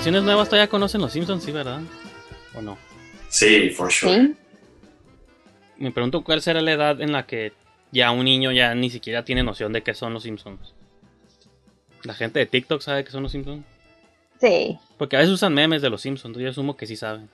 [0.00, 1.80] generaciones nuevas todavía conocen los Simpsons, sí, ¿verdad?
[2.54, 2.78] ¿O no?
[3.28, 4.14] Sí, for sure.
[4.14, 4.34] Sí.
[5.78, 7.52] Me pregunto cuál será la edad en la que
[7.92, 10.74] ya un niño ya ni siquiera tiene noción de qué son los Simpsons.
[12.04, 13.64] La gente de TikTok sabe qué son los Simpsons.
[14.40, 14.78] Sí.
[14.96, 17.28] Porque a veces usan memes de los Simpsons, yo asumo que sí saben.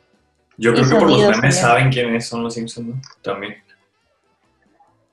[0.57, 1.53] Yo creo que por los memes también.
[1.53, 3.01] saben quiénes son los Simpsons, ¿no?
[3.23, 3.57] También.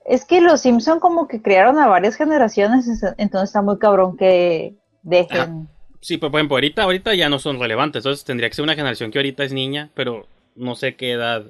[0.04, 4.16] Es que los Simpson como que crearon a varias generaciones, es- entonces está muy cabrón
[4.16, 5.68] que dejen.
[6.04, 8.74] Sí, pero por ejemplo, ahorita, ahorita ya no son relevantes, entonces tendría que ser una
[8.74, 11.46] generación que ahorita es niña, pero no sé qué edad.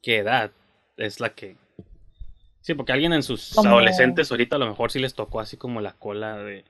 [0.00, 0.52] ¿Qué edad
[0.96, 1.56] es la que.?
[2.60, 5.56] Sí, porque alguien en sus Como- adolescentes ahorita a lo mejor sí les tocó así
[5.56, 6.64] como la cola de.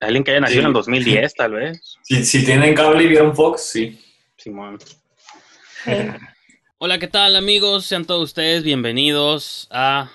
[0.00, 0.64] Alguien que haya nacido Sí.
[0.64, 1.98] en el 2010, tal vez.
[2.02, 4.00] Si, si tienen cable y vieron Fox, sí.
[4.38, 4.78] Simón.
[6.78, 7.84] Hola, ¿qué tal amigos?
[7.84, 10.10] Sean todos ustedes bienvenidos a...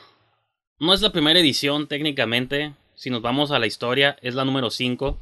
[0.79, 4.69] No es la primera edición técnicamente, si nos vamos a la historia, es la número
[4.69, 5.17] 5,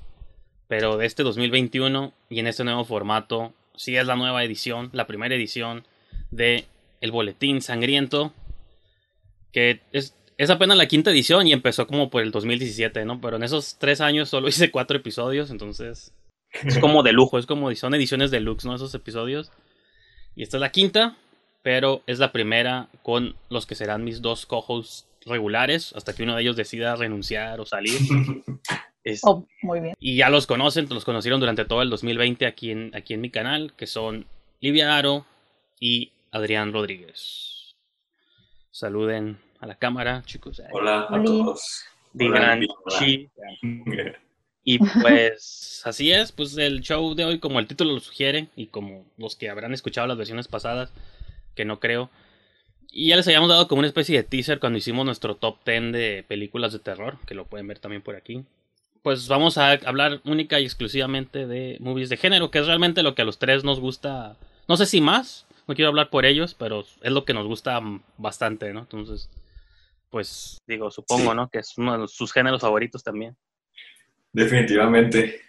[0.67, 5.07] pero de este 2021 y en este nuevo formato, sí es la nueva edición, la
[5.07, 5.87] primera edición
[6.29, 6.65] de
[6.99, 8.33] El Boletín Sangriento,
[9.53, 13.21] que es, es apenas la quinta edición y empezó como por el 2017, ¿no?
[13.21, 16.13] Pero en esos tres años solo hice cuatro episodios, entonces
[16.51, 18.75] es como de lujo, es como son ediciones deluxe, ¿no?
[18.75, 19.53] Esos episodios.
[20.35, 21.15] Y esta es la quinta,
[21.63, 26.35] pero es la primera con los que serán mis dos co-hosts regulares, hasta que uno
[26.35, 27.93] de ellos decida renunciar o salir.
[29.03, 29.95] Es- Oh, muy bien.
[29.99, 33.29] y ya los conocen, los conocieron durante todo el 2020 aquí en, aquí en mi
[33.29, 34.25] canal, que son
[34.59, 35.25] Livia Aro
[35.79, 37.75] y Adrián Rodríguez.
[38.71, 40.61] Saluden a la cámara, chicos.
[40.71, 41.85] Hola a todos.
[42.13, 42.99] Digan Hola.
[42.99, 43.29] chi.
[44.61, 48.67] Y pues así es, pues el show de hoy, como el título lo sugiere, y
[48.67, 50.91] como los que habrán escuchado las versiones pasadas,
[51.55, 52.11] que no creo,
[52.91, 55.91] y ya les habíamos dado como una especie de teaser cuando hicimos nuestro top 10
[55.91, 58.43] de películas de terror, que lo pueden ver también por aquí.
[59.03, 63.15] Pues vamos a hablar única y exclusivamente de movies de género, que es realmente lo
[63.15, 64.35] que a los tres nos gusta,
[64.67, 67.79] no sé si más, no quiero hablar por ellos, pero es lo que nos gusta
[68.17, 68.81] bastante, ¿no?
[68.81, 69.29] Entonces,
[70.09, 71.35] pues digo, supongo, Sí.
[71.35, 71.49] ¿no?
[71.49, 73.37] Que es uno de sus géneros favoritos también.
[74.33, 75.41] Definitivamente.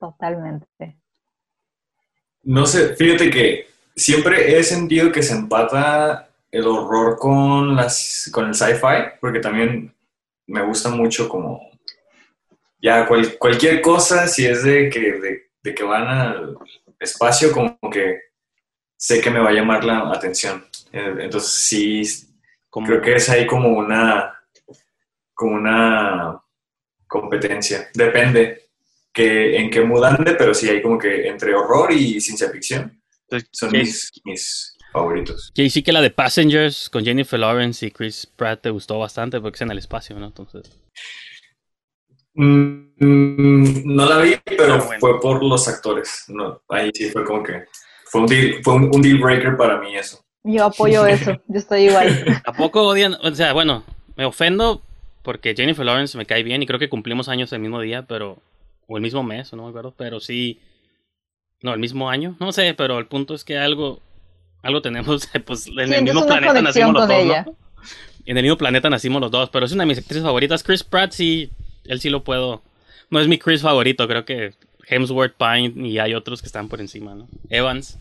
[0.00, 0.96] Totalmente.
[2.42, 6.25] No sé, fíjate que siempre he sentido que se empata
[6.56, 9.94] el horror con las con el sci-fi, porque también
[10.46, 11.60] me gusta mucho como
[12.80, 16.56] ya cual- cualquier cosa, si es de que, de, de que van al
[17.00, 18.20] espacio, como que
[18.96, 20.64] sé que me va a llamar la atención.
[20.92, 22.02] Eh, Entonces sí,
[22.70, 24.32] creo que es ahí como una
[25.34, 26.40] como una
[27.06, 27.88] competencia.
[27.94, 28.70] Depende
[29.12, 33.00] que en qué mood ande, pero sí hay como que entre horror y ciencia ficción
[33.22, 35.50] Entonces, son ¿qué- mis, mis favoritos.
[35.54, 39.40] Que sí que la de Passengers con Jennifer Lawrence y Chris Pratt te gustó bastante
[39.40, 40.26] porque es en el espacio, ¿no?
[40.26, 40.70] Entonces,
[42.34, 45.00] Mm, mm, no la vi, pero Ah, bueno.
[45.00, 46.24] fue por los actores.
[46.28, 47.64] No, ahí sí fue como que
[48.10, 50.22] fue un deal, fue un, un deal breaker para mí eso.
[50.44, 52.06] Yo apoyo eso, yo estoy igual.
[52.44, 53.14] ¿a poco odian?
[53.22, 53.84] O sea, bueno,
[54.16, 54.82] me ofendo
[55.22, 58.38] porque Jennifer Lawrence me cae bien y creo que cumplimos años el mismo día, pero.
[58.88, 60.60] O el mismo mes, no me acuerdo, pero sí.
[61.62, 64.00] No, el mismo año, no sé, pero el punto es que algo.
[64.66, 67.44] Algo tenemos, pues en el mismo planeta nacimos los dos, ella.
[67.46, 67.56] ¿no?
[68.24, 70.64] En el mismo planeta nacimos los dos, pero es una de mis actrices favoritas.
[70.64, 71.50] Chris Pratt sí,
[71.84, 72.62] él sí lo puedo.
[73.08, 74.54] No es mi Chris favorito, creo que
[74.88, 77.28] Hemsworth, Pine y hay otros que están por encima, ¿no?
[77.48, 77.98] Evans.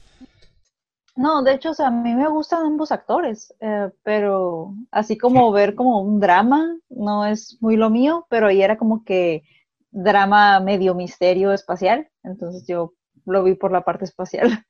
[1.16, 5.52] No, de hecho, o sea, a mí me gustan ambos actores, eh, pero así como
[5.52, 9.44] ver como un drama no es muy lo mío, pero ahí era como que
[9.92, 12.94] drama medio misterio espacial, entonces yo
[13.26, 14.66] lo vi por la parte espacial.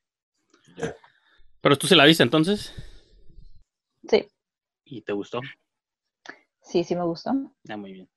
[1.66, 2.72] Pero tú se la viste entonces
[4.08, 4.28] Sí,
[4.86, 5.42] y te gustó.
[6.62, 7.32] sí, sí me gustó.
[7.68, 8.10] Ah, muy bien.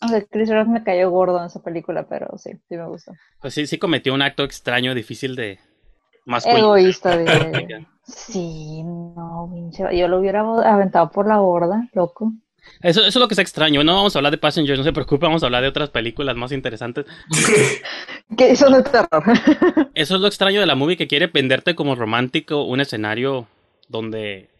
[0.00, 3.12] Aunque Chris Rock me cayó gordo en esa película, pero sí, sí me gustó.
[3.40, 5.60] Pues sí, sí cometió un acto extraño, difícil de
[6.26, 7.86] más Egoísta de...
[8.02, 12.32] Sí, no, pinche, yo lo hubiera aventado por la borda, loco.
[12.82, 13.82] Eso, eso es lo que está extraño.
[13.84, 16.36] No vamos a hablar de Passengers, no se preocupe, vamos a hablar de otras películas
[16.36, 17.06] más interesantes.
[18.36, 19.22] Que eso no es terror.
[19.94, 23.48] Eso es lo extraño de la movie que quiere venderte como romántico, un escenario
[23.88, 24.50] donde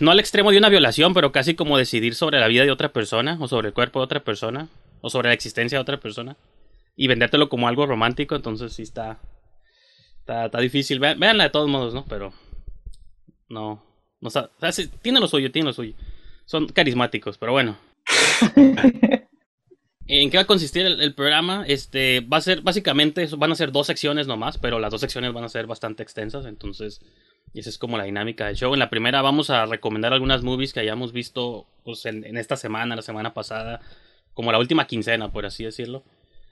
[0.00, 2.92] no al extremo de una violación, pero casi como decidir sobre la vida de otra
[2.92, 4.68] persona, o sobre el cuerpo de otra persona,
[5.00, 6.36] o sobre la existencia de otra persona,
[6.96, 9.20] y vendértelo como algo romántico, entonces sí está,
[10.18, 10.98] está, está difícil.
[10.98, 12.04] Ve- Véanla de todos modos, ¿no?
[12.06, 12.32] Pero
[13.48, 13.80] no,
[14.20, 14.50] no o sea,
[15.02, 15.94] tiene lo suyo, tiene lo suyo.
[16.48, 17.76] Son carismáticos, pero bueno.
[20.06, 21.62] ¿En qué va a consistir el, el programa?
[21.68, 25.34] Este va a ser básicamente van a ser dos secciones nomás, pero las dos secciones
[25.34, 27.02] van a ser bastante extensas, entonces
[27.52, 28.72] esa es como la dinámica del show.
[28.72, 32.56] En la primera vamos a recomendar algunas movies que hayamos visto pues, en, en esta
[32.56, 33.82] semana, la semana pasada,
[34.32, 36.02] como la última quincena, por así decirlo.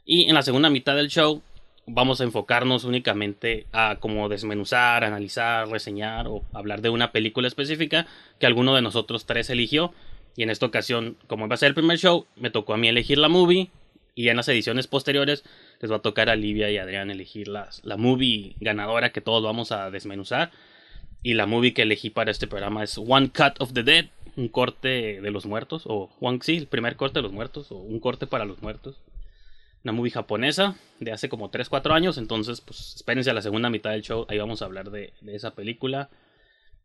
[0.04, 1.40] Y en la segunda mitad del show
[1.86, 8.06] vamos a enfocarnos únicamente a como desmenuzar, analizar, reseñar o hablar de una película específica
[8.38, 9.92] que alguno de nosotros tres eligió.
[10.36, 12.88] Y en esta ocasión, como va a ser el primer show, me tocó a mí
[12.88, 13.70] elegir la movie.
[14.14, 15.44] Y en las ediciones posteriores
[15.80, 19.42] les va a tocar a Livia y Adrián elegir las, la movie ganadora que todos
[19.42, 20.50] vamos a desmenuzar.
[21.22, 24.06] Y la movie que elegí para este programa es One Cut of the Dead,
[24.36, 27.76] un corte de los muertos, o One, sí, el primer corte de los muertos, o
[27.76, 28.96] un corte para los muertos.
[29.86, 33.90] Una movie japonesa de hace como 3-4 años, entonces pues espérense a la segunda mitad
[33.90, 36.10] del show, ahí vamos a hablar de, de esa película.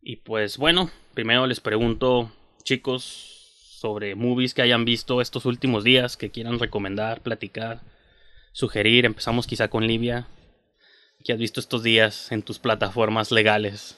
[0.03, 2.31] Y pues bueno, primero les pregunto,
[2.62, 7.81] chicos, sobre movies que hayan visto estos últimos días, que quieran recomendar, platicar,
[8.51, 9.07] sugerir.
[9.07, 10.27] Empezamos quizá con Livia.
[11.25, 13.97] ¿Qué has visto estos días en tus plataformas legales?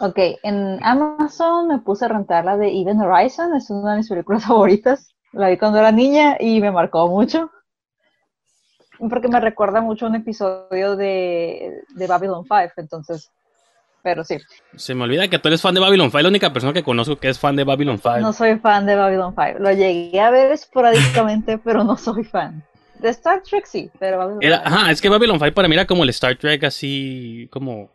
[0.00, 4.08] Ok, en Amazon me puse a rentar la de Even Horizon, es una de mis
[4.08, 5.14] películas favoritas.
[5.34, 7.50] La vi cuando era niña y me marcó mucho.
[9.08, 13.30] Porque me recuerda mucho un episodio de, de Babylon 5, entonces,
[14.02, 14.36] pero sí.
[14.76, 17.16] Se me olvida que tú eres fan de Babylon 5, la única persona que conozco
[17.16, 18.18] que es fan de Babylon 5.
[18.18, 22.62] No soy fan de Babylon 5, lo llegué a ver esporádicamente, pero no soy fan.
[22.98, 25.86] De Star Trek sí, pero Babylon Era, ajá, es que Babylon 5 para mí era
[25.86, 27.90] como el Star Trek así como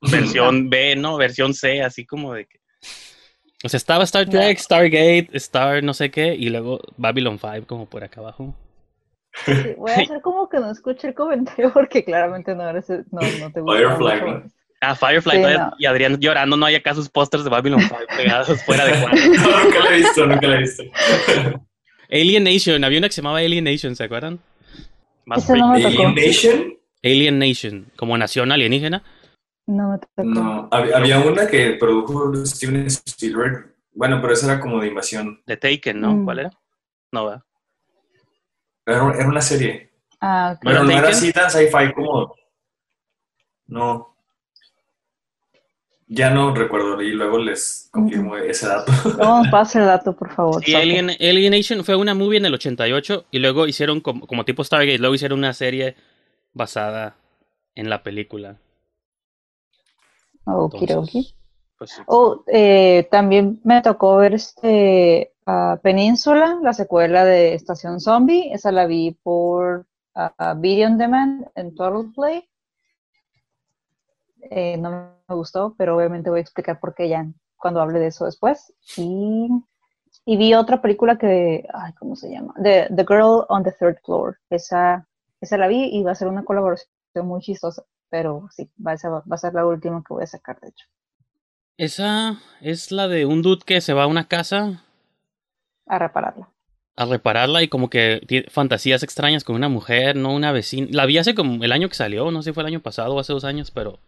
[0.00, 1.16] versión B, ¿no?
[1.16, 2.60] Versión C, así como de que...
[3.64, 7.86] O sea, estaba Star Trek, Stargate, Star no sé qué, y luego Babylon 5 como
[7.86, 8.54] por acá abajo.
[9.44, 13.20] Sí, voy a hacer como que no escuché el comentario porque claramente no, eres, no,
[13.40, 13.76] no te gusta.
[13.78, 14.26] Firefly, mucho.
[14.38, 14.42] ¿no?
[14.80, 15.72] Ah, Firefly Sí, todavía- no.
[15.78, 19.18] y Adrián llorando, no hay acá sus pósters de Babylon 5 pegados fuera de cuadro.
[19.42, 20.82] No, nunca la he visto, nunca la he visto.
[22.10, 24.38] Alien Nation, había una que se llamaba Alien Nation, ¿se acuerdan?
[25.24, 25.96] Más Ese no me freaky.
[25.96, 26.08] tocó.
[26.08, 26.74] Alien Nation?
[27.02, 29.02] Alien Nation, como nación alienígena.
[29.66, 30.22] No me tocó.
[30.22, 33.74] No, hab- había una que produjo Steven Spielberg.
[33.92, 35.40] Bueno, pero esa era como de invasión.
[35.46, 36.12] De Taken, ¿no?
[36.12, 36.24] Mm.
[36.24, 36.50] ¿Cuál era?
[37.12, 37.42] No, ¿verdad?
[38.86, 39.90] Era, era una serie.
[40.20, 40.60] Ah, ok.
[40.62, 42.34] Pero no era así tan sci-fi como.
[43.66, 44.16] No.
[46.08, 48.92] Ya no recuerdo y luego les confirmo ese dato.
[49.18, 50.64] No, pasa el dato, por favor.
[50.64, 50.82] Sí, Soto.
[50.82, 54.62] Alien, Alien Nation fue una movie en el 88 y luego hicieron como, como tipo
[54.62, 55.96] Stargate, luego hicieron una serie
[56.52, 57.16] basada
[57.74, 58.56] en la película.
[60.44, 61.18] Okidoki.
[61.18, 61.34] Entonces,
[61.76, 62.02] pues sí.
[62.06, 68.52] Oh, eh, también me tocó ver este ah, Península, la secuela de Estación Zombie.
[68.52, 72.48] Esa la vi por ah, Video on Demand en Total Play.
[74.50, 74.90] Eh, no
[75.28, 77.26] me gustó, pero obviamente voy a explicar por qué ya
[77.56, 78.72] cuando hable de eso después.
[78.96, 79.48] Y,
[80.24, 82.54] vi otra película que, ay, ¿cómo se llama?
[82.62, 84.38] The, the Girl on the Third Floor.
[84.50, 85.06] Esa,
[85.40, 86.88] esa la vi y va a ser una colaboración
[87.24, 90.86] muy chistosa, pero sí, va a ser la última que voy a sacar, de hecho,
[91.76, 94.84] Esa es la de un dude que se va a una casa
[95.86, 96.48] a repararla.
[96.98, 100.88] a repararla y como que tiene fantasías extrañas con una mujer, no una vecina.
[100.90, 103.14] La vi hace como el año que salió, no sé si fue el año pasado
[103.14, 103.98] o hace dos años, pero...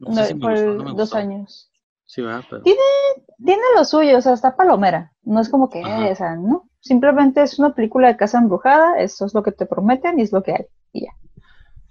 [0.00, 1.16] No sé No, si me por gustó, no me dos gustó.
[1.18, 1.70] años.
[2.06, 2.44] Sí, ¿verdad?
[2.48, 5.12] Pero- Tiene lo suyo, o sea, está palomera.
[5.22, 6.68] No es como que, eh, o sea, no.
[6.80, 10.32] Simplemente es una película de casa embrujada, eso es lo que te prometen y es
[10.32, 10.64] lo que hay.
[10.92, 11.10] Y ya.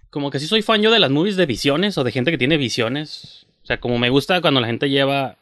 [0.10, 2.38] Como que sí soy fan yo de las movies de visiones o de gente que
[2.38, 3.46] tiene visiones.
[3.64, 5.36] O sea, como me gusta cuando la gente lleva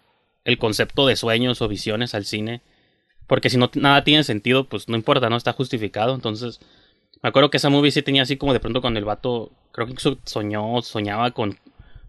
[0.44, 2.62] el concepto de sueños o visiones al cine.
[3.34, 6.14] Porque si no nada tiene sentido, pues no importa, no está justificado.
[6.14, 6.60] Entonces,
[7.24, 9.88] me acuerdo que esa movie sí tenía así como de pronto cuando el vato, creo
[9.88, 11.58] que soñó, soñaba con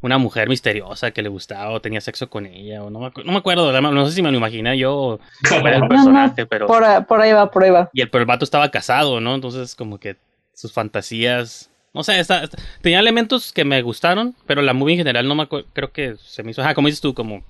[0.03, 2.83] una mujer misteriosa que le gustaba o tenía sexo con ella.
[2.83, 5.19] O no, me, acu- no me acuerdo, no sé si me lo imaginé yo o
[5.51, 6.67] era el No, no, personaje, pero...
[6.67, 7.89] Por, por ahí va, por ahí va.
[7.95, 9.35] Y el, pero el vato estaba casado, ¿no?
[9.35, 10.17] Entonces, como que
[10.53, 11.71] sus fantasías.
[11.95, 15.35] No sé, está- está- tenía elementos que me gustaron, pero la movie en general no
[15.37, 15.69] me acuerdo.
[15.73, 16.61] Creo que se me hizo.
[16.61, 17.43] Ajá, como dices tú, como.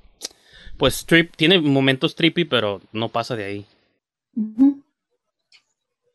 [0.76, 3.66] Pues trip, tiene momentos trippy, pero no pasa de ahí.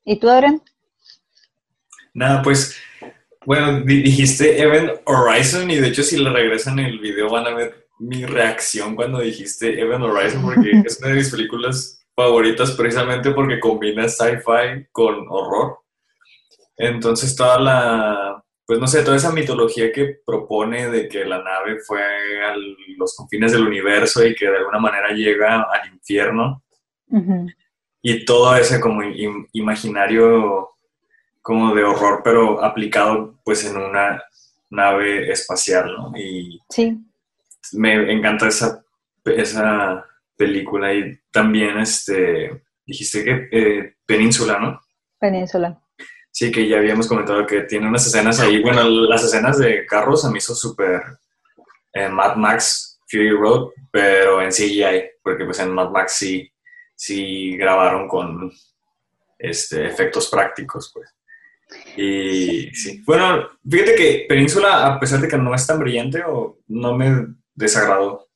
[0.05, 0.61] ¿Y tú, Adrián?
[2.13, 2.75] Nada, pues,
[3.45, 7.53] bueno, di- dijiste Event Horizon y de hecho si le regresan el video van a
[7.55, 13.31] ver mi reacción cuando dijiste Event Horizon porque es una de mis películas favoritas precisamente
[13.31, 15.77] porque combina sci-fi con horror.
[16.77, 18.28] Entonces toda la,
[18.69, 22.53] pues no sé, toda esa mitología que propone de que la nave fue a
[22.99, 26.61] los confines del universo y que de alguna manera llega al infierno
[28.03, 30.69] y todo ese como im- imaginario
[31.41, 34.21] como de horror, pero aplicado pues en una
[34.69, 36.11] nave espacial, ¿no?
[36.15, 36.95] Y Sí.
[37.73, 38.85] me encanta esa,
[39.25, 40.05] esa
[40.37, 44.79] película y también este, dijiste que eh, Península, ¿no?
[45.19, 45.81] Península.
[46.31, 50.23] Sí, que ya habíamos comentado que tiene unas escenas ahí, bueno, las escenas de carros
[50.23, 51.01] a mí hizo súper
[51.93, 56.49] eh, Mad Max Fury Road, pero en CGI, porque pues en Mad Max sí,
[56.95, 58.51] sí grabaron con,
[59.39, 61.15] este, efectos prácticos, pues.
[61.95, 66.59] Y sí, bueno, fíjate que Península, a pesar de que no es tan brillante, o
[66.67, 68.27] no me desagradó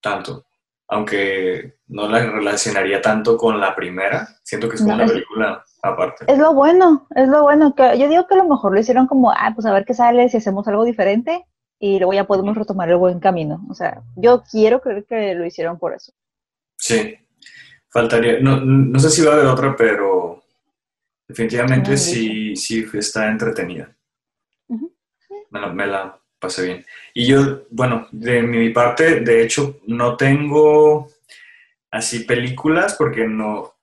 [0.00, 0.46] tanto,
[0.88, 6.24] aunque no la relacionaría tanto con la primera, siento que es como una película aparte.
[6.28, 9.06] Es lo bueno, es lo bueno, que yo digo que a lo mejor lo hicieron
[9.06, 11.44] como, ah, pues a ver qué sale si hacemos algo diferente
[11.78, 13.64] y luego ya podemos retomar el buen camino.
[13.68, 16.12] O sea, yo quiero creer que lo hicieron por eso.
[16.76, 17.14] Sí,
[17.88, 20.42] faltaría, no, no sé si va a haber otra, pero
[21.26, 23.94] definitivamente sí, sí está entretenida.
[25.50, 26.86] me, la, pasé bien.
[27.12, 31.08] Y yo, bueno, de mi parte, de hecho, no tengo
[31.90, 33.74] así películas porque no,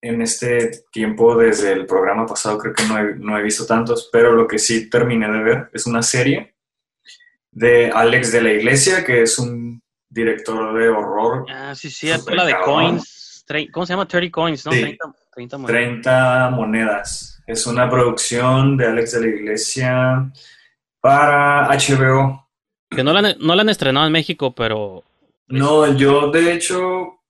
[0.00, 4.08] en este tiempo desde el programa pasado creo que no he, no he visto tantos,
[4.12, 6.54] pero lo que sí terminé de ver es una serie
[7.50, 11.46] de Alex de la Iglesia, que es un director de horror.
[11.48, 13.44] Ah, sí, sí, la de Coins.
[13.72, 14.06] ¿Cómo se llama?
[14.06, 14.72] 30 Coins, ¿no?
[14.72, 15.80] 30, monedas.
[15.80, 17.42] 30 monedas.
[17.46, 20.32] Es una producción de Alex de la Iglesia
[21.06, 22.48] para HBO.
[22.90, 25.04] Que no la, no la han estrenado en México, pero...
[25.46, 27.20] No, yo de hecho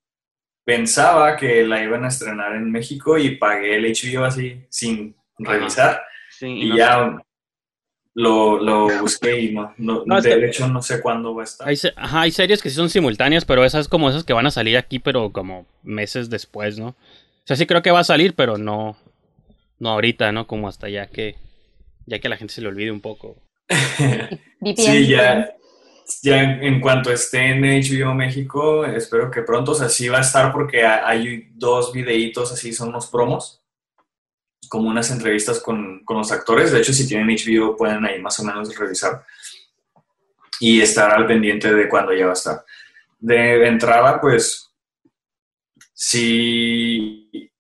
[0.65, 6.03] pensaba que la iban a estrenar en México y pagué el HBO así sin revisar.
[6.41, 7.19] y ya
[8.15, 11.69] lo, lo busqué y no, no, de hecho no sé cuándo va a estar.
[11.69, 14.51] Hay, ajá, hay series que sí son simultáneas, pero esas como esas que van a
[14.51, 16.89] salir aquí, pero como meses después, ¿no?
[16.89, 18.97] O sea, sí creo que va a salir, pero no,
[19.79, 20.47] no ahorita, ¿no?
[20.47, 21.37] Como hasta ya que,
[22.07, 23.37] ya que la gente se le olvide un poco.
[24.77, 25.55] Sí, ya,
[26.23, 30.23] ya en cuanto esté en HBO México, espero que pronto, o sea, sí va a
[30.23, 33.63] estar porque hay dos videitos así, son unos promos
[34.69, 36.73] como unas entrevistas con, los actores.
[36.73, 39.25] De hecho, si tienen HBO pueden ahí más o menos revisar
[40.61, 42.65] y estar al pendiente de cuándo ya va a estar.
[43.19, 44.71] De entrada, pues,
[45.93, 47.51] si,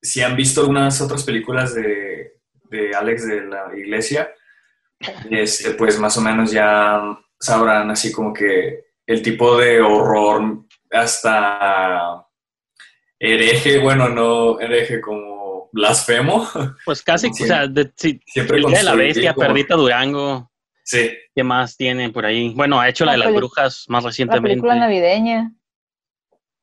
[0.00, 2.32] si han visto algunas otras películas de,
[2.96, 4.30] Alex de la Iglesia,
[5.30, 7.00] este, pues más o menos ya
[7.38, 12.26] sabrán así como que el tipo de horror hasta
[13.18, 16.46] hereje, bueno, no hereje como blasfemo.
[16.84, 20.50] Pues casi, o sea, de, siempre de la bestia, Perdita Durango.
[20.84, 21.10] Sí.
[21.34, 22.54] ¿Qué más tiene por ahí?
[22.54, 24.48] Bueno, ha hecho la, de las brujas más recientemente.
[24.48, 25.52] La película navideña.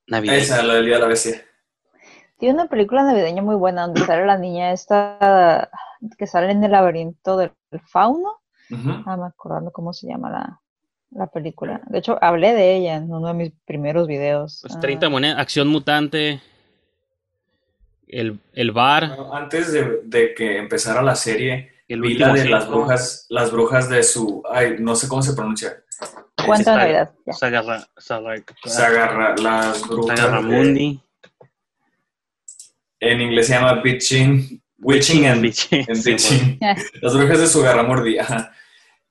[0.07, 0.41] Navideña.
[0.41, 1.45] Esa, la del Día de la Bestia.
[2.37, 5.69] Tiene una película navideña muy buena donde sale la niña esta
[6.17, 7.51] que sale en el laberinto del
[7.81, 8.39] fauno.
[9.05, 10.59] Ah, me acordando cómo se llama la,
[11.11, 11.81] la, película.
[11.87, 14.59] De hecho, hablé de ella en uno de mis primeros videos.
[14.61, 15.09] Pues 30 ah.
[15.09, 16.41] monedas, acción mutante.
[18.07, 19.17] El, el bar.
[19.33, 24.43] antes de, que empezara la serie, vi la de las brujas, las brujas de su.
[24.49, 25.83] Ay, no sé cómo se pronuncia.
[26.45, 27.11] ¿Cuánta Navidad?
[27.31, 30.43] Se agarra, se agarra las brujas.
[30.43, 31.01] Mundi.
[32.99, 34.61] En inglés se llama Bitching.
[34.79, 35.41] Witching and,
[36.03, 36.59] Bitching.
[37.01, 37.87] Las brujas de su garra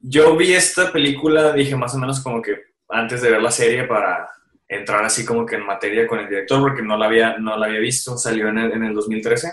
[0.00, 2.56] Yo vi esta película, dije más o menos como que
[2.88, 4.28] antes de ver la serie para
[4.68, 7.66] entrar así como que en materia con el director porque no la había, no la
[7.66, 9.52] había visto, salió en el, en el 2013.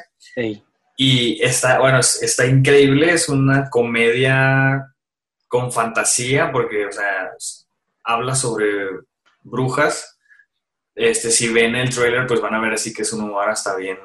[0.97, 4.93] Y está, bueno, está increíble, es una comedia
[5.47, 7.31] con fantasía porque, o sea,
[8.03, 8.67] habla sobre
[9.41, 10.19] brujas.
[10.93, 13.75] Este, si ven el trailer, pues van a ver así que es un humor hasta
[13.75, 13.97] bien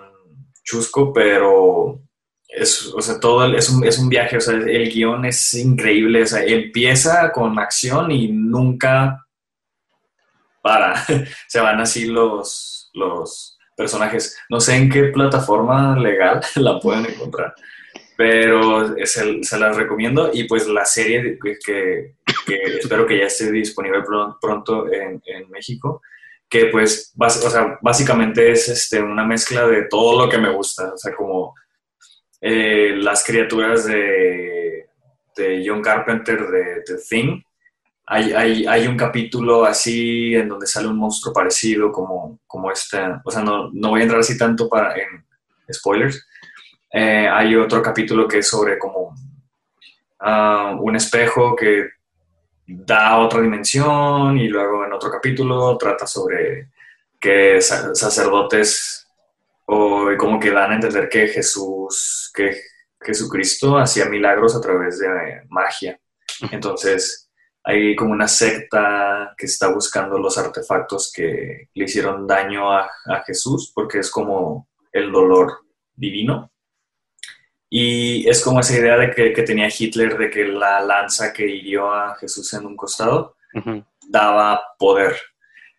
[0.66, 2.02] chusco, pero
[2.48, 6.22] es, o sea, todo es, un, es un viaje, o sea, el guion es increíble,
[6.22, 9.26] o sea, empieza con acción y nunca
[10.60, 10.94] para,
[11.48, 14.36] se van así los, los personajes.
[14.50, 17.54] No sé en qué plataforma legal la pueden encontrar,
[18.16, 22.14] pero se, se las recomiendo y pues la serie que,
[22.80, 24.02] espero que ya esté disponible
[24.40, 25.20] pronto en,
[25.50, 26.02] México,
[26.48, 31.14] que pues básicamente es este, una mezcla de todo lo que me gusta, o sea,
[31.14, 31.54] como
[32.40, 34.86] eh, las criaturas de,
[35.36, 37.42] de John Carpenter de The Thing,
[38.08, 43.42] hay, un capítulo así en donde sale un monstruo parecido como, como este, o sea,
[43.42, 45.24] no, voy a entrar así tanto para, en
[45.72, 46.24] spoilers.
[46.92, 49.12] Eh, hay otro capítulo que es sobre como
[50.20, 51.90] ah, un espejo que
[52.66, 56.70] da otra dimensión y luego en otro capítulo trata sobre
[57.20, 59.06] que sacerdotes
[59.66, 62.56] o como que dan a entender que Jesús, que
[63.00, 65.98] Jesucristo hacía milagros a través de magia.
[66.50, 67.26] Entonces,
[67.68, 72.88] hay como una secta que está buscando los artefactos que le hicieron daño a,
[73.26, 76.52] Jesús, porque es como el dolor divino.
[77.68, 81.92] Y es como esa idea de que, tenía Hitler de que la lanza que hirió
[81.92, 83.36] a Jesús en un costado
[84.08, 85.16] daba poder.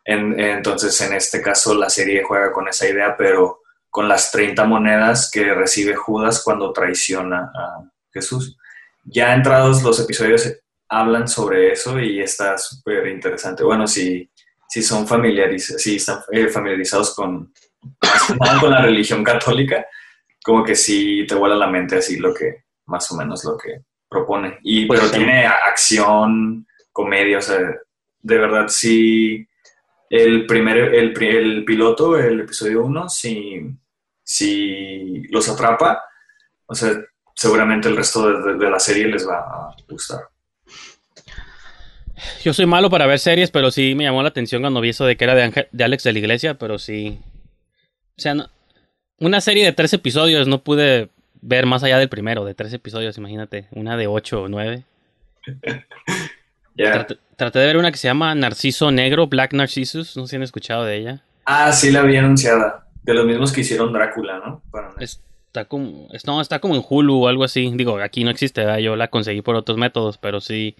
[0.03, 5.29] entonces, en este caso, la serie juega con esa idea, pero con las 30 monedas
[5.31, 8.57] que recibe Judas cuando traiciona a Jesús.
[9.03, 10.53] Ya entrados los episodios
[10.89, 13.63] hablan sobre eso y está súper interesante.
[13.63, 14.29] Bueno, si,
[14.67, 17.53] si son familiarizados, si están eh, familiarizados con,
[18.59, 19.85] con la religión católica,
[20.47, 23.81] como que sí te vuela la mente así lo que, más o menos lo que
[24.07, 24.59] propone.
[24.63, 25.17] Y, Pues pero sí.
[25.17, 27.59] tiene acción, comedia, o sea,
[28.21, 29.45] de verdad sí,
[30.09, 33.61] el primer, el, el piloto, el episodio 1, si,
[34.23, 36.01] si los atrapa,
[36.65, 36.93] o sea,
[37.35, 40.21] seguramente el resto de, de- de la serie les va a gustar.
[42.41, 45.05] Yo soy malo para ver series, pero sí me llamó la atención cuando vi eso
[45.05, 47.19] de que era de, Ángel- de Alex de la Iglesia, pero sí.
[48.17, 48.49] O sea, no-
[49.19, 51.09] una serie de tres episodios no pude
[51.41, 53.67] ver más allá del primero, de tres episodios, imagínate.
[53.71, 54.83] Una de ocho o nueve.
[56.75, 60.35] Traté, traté de ver una que se llama Narciso Negro, Black Narcissus, no sé si
[60.35, 61.23] han escuchado de ella.
[61.45, 64.61] Ah, sí la había anunciada, de los mismos que hicieron Drácula, ¿no?
[64.69, 67.71] Para- Está como, no, está como en Hulu o algo así.
[67.73, 68.77] Digo, aquí no existe, ¿verdad?
[68.77, 70.75] yo la conseguí por otros métodos, pero sí.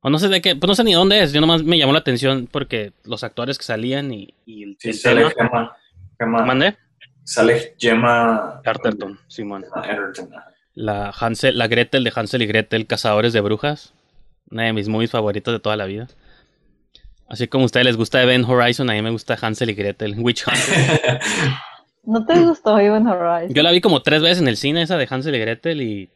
[0.00, 1.32] O no sé de qué, pues no sé ni dónde es.
[1.32, 4.90] Yo nomás me llamó la atención porque los actores que salían y, y el, Sí,
[4.90, 5.34] el sale tema.
[5.50, 5.76] Gemma,
[6.20, 6.76] Gemma- ¿Mandé?
[7.26, 9.64] Sale Gemma Carterton, Simón.
[10.74, 13.92] La Hansel, la Gretel de Hansel y Gretel, Cazadores de Brujas.
[14.50, 16.06] Una de mis movies favoritas de toda la vida.
[17.28, 20.14] Así como a ustedes les gusta Event Horizon, a mí me gusta Hansel y Gretel,
[20.18, 21.20] Witch Hunter.
[22.04, 23.52] ¿No te gustó Even Horizon?
[23.52, 26.10] Yo la vi como tres veces en el cine, esa de Hansel y Gretel, y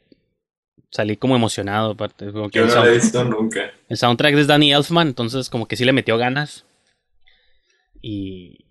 [0.92, 1.92] salí como emocionado.
[1.92, 3.72] Aparte, como que Yo el, no la he visto nunca.
[3.88, 6.64] el soundtrack es Danny Elfman, entonces como que sí le metió ganas.
[8.00, 8.66] Y,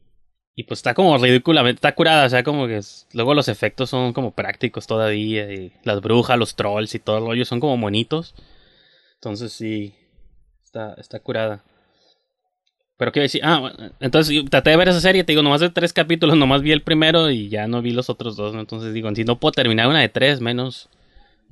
[0.60, 2.82] y pues está como ridículamente, está curada, o sea, como que
[3.14, 5.48] luego los efectos son como prácticos todavía,
[5.86, 8.36] las brujas, los trolls y todo el rollo son como bonitos.
[9.14, 9.96] Entonces sí,
[10.62, 11.64] está, está curada.
[12.98, 15.70] Pero qué decir, ah, bueno, entonces traté de ver esa serie, te digo, nomás de
[15.70, 19.10] tres capítulos, nomás vi el primero y ya no vi los otros dos, entonces digo,
[19.16, 20.90] si no puedo terminar una de tres, menos.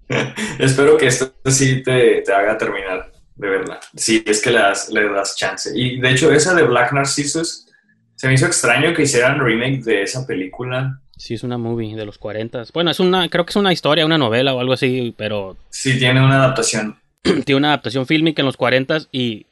[0.59, 3.79] Espero que esto sí te, te haga terminar de verla.
[3.95, 5.71] Si es que le das, le das chance.
[5.73, 7.66] Y de hecho, esa de Black Narcissus,
[8.17, 10.99] se me hizo extraño que hicieran remake de esa película.
[11.15, 12.65] Sí, es una movie de los 40.
[12.73, 15.97] Bueno, es una, creo que es una historia, una novela o algo así, pero Sí,
[15.97, 16.99] tiene una adaptación.
[17.23, 19.45] tiene una adaptación fílmica en los 40 y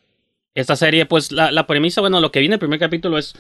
[0.54, 3.36] esta serie, pues la, la premisa, bueno, lo que viene en el primer capítulo es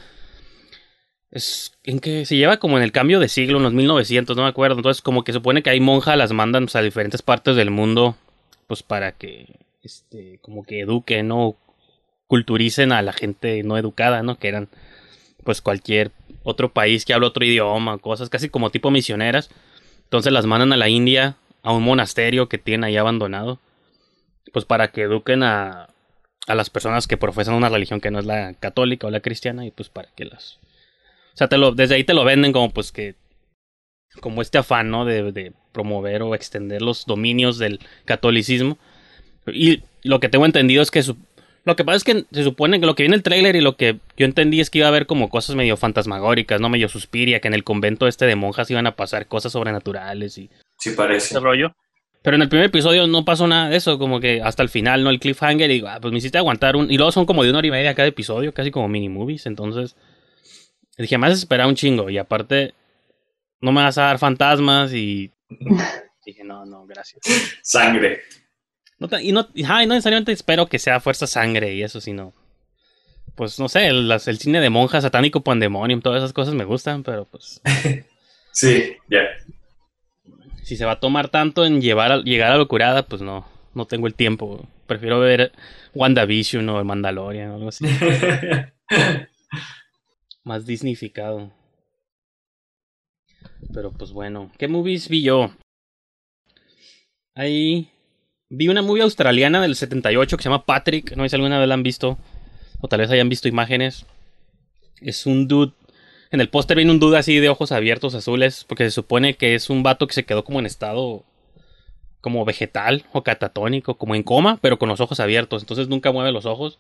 [1.36, 4.44] es en que se lleva como en el cambio de siglo, en los 1900, no
[4.44, 4.78] me acuerdo.
[4.78, 8.16] Entonces, como que supone que hay monjas, las mandan pues, a diferentes partes del mundo,
[8.68, 11.58] pues para que, este, como que eduquen o
[12.28, 14.40] culturicen a la gente no educada, ¿no?
[14.40, 14.70] Que eran,
[15.46, 16.12] pues, cualquier
[16.44, 19.50] otro país que habla otro idioma, cosas casi como tipo misioneras.
[20.04, 23.60] Entonces las mandan a la India, a un monasterio que tienen ahí abandonado,
[24.52, 25.88] pues para que eduquen a,
[26.48, 29.66] a las personas que profesan una religión que no es la católica o la cristiana
[29.66, 30.60] y pues para que las...
[31.34, 33.16] O sea, desde ahí te lo venden como pues que...
[34.22, 35.04] Como este afán, ¿no?
[35.04, 38.78] De, de promover o extender los dominios del catolicismo.
[39.48, 41.04] Y lo que tengo entendido es que...
[41.04, 41.18] Su,
[41.66, 43.62] lo que pasa es que se supone que lo que viene en el tráiler y
[43.62, 46.70] lo que yo entendí es que iba a haber como cosas medio fantasmagóricas, ¿no?
[46.70, 50.50] Medio suspiria, que en el convento este de monjas iban a pasar cosas sobrenaturales y
[50.78, 51.40] Sí parece.
[51.40, 51.76] rollo.
[52.22, 55.04] Pero en el primer episodio no pasó nada de eso, como que hasta el final,
[55.04, 55.10] ¿no?
[55.10, 56.92] El cliffhanger, y digo, ah, pues me hiciste aguantar un.
[56.92, 59.46] Y luego son como de una hora y media cada episodio, casi como mini movies.
[59.46, 59.96] Entonces,
[60.98, 62.10] dije, me has esperado un chingo.
[62.10, 62.74] Y aparte,
[63.62, 64.92] no me vas a dar fantasmas.
[64.94, 65.32] Y
[66.26, 67.22] dije, no, no, gracias.
[67.62, 68.22] Sangre.
[68.98, 72.34] No y, no, y, no necesariamente espero que sea fuerza sangre y eso, sino.
[73.36, 77.26] Pues no sé, el, cine de monjas, satánico pandemonium, todas esas cosas me gustan, pero
[77.26, 77.62] pues.
[78.58, 79.20] Sí, ya.
[80.64, 83.86] si se va a tomar tanto en llevar a- llegar a locurada, pues no, no
[83.86, 84.66] tengo el tiempo.
[84.88, 85.52] Prefiero ver
[85.94, 87.84] WandaVision o el Mandalorian o algo así.
[90.46, 91.52] Más Disneyficado.
[93.74, 95.52] Pero pues bueno, ¿qué movies vi yo?
[97.34, 97.92] Ahí
[98.50, 101.68] vi una movie australiana del 78 que se llama Patrick, no sé si alguna vez
[101.68, 102.18] la han visto
[102.82, 104.06] o tal vez hayan visto imágenes.
[105.02, 105.74] Es un dude
[106.32, 109.56] en el póster viene un dude así de ojos abiertos azules, porque se supone que
[109.56, 111.24] es un vato que se quedó como en estado
[112.20, 116.32] como vegetal o catatónico, como en coma, pero con los ojos abiertos, entonces nunca mueve
[116.32, 116.80] los ojos.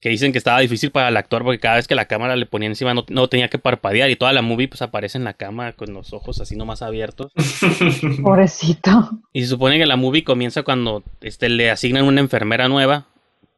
[0.00, 2.46] Que dicen que estaba difícil para el actor porque cada vez que la cámara le
[2.46, 5.34] ponía encima no, no tenía que parpadear y toda la movie pues aparece en la
[5.34, 7.32] cama con los ojos así nomás abiertos.
[8.22, 9.10] Pobrecito.
[9.32, 13.06] Y se supone que la movie comienza cuando este, le asignan una enfermera nueva.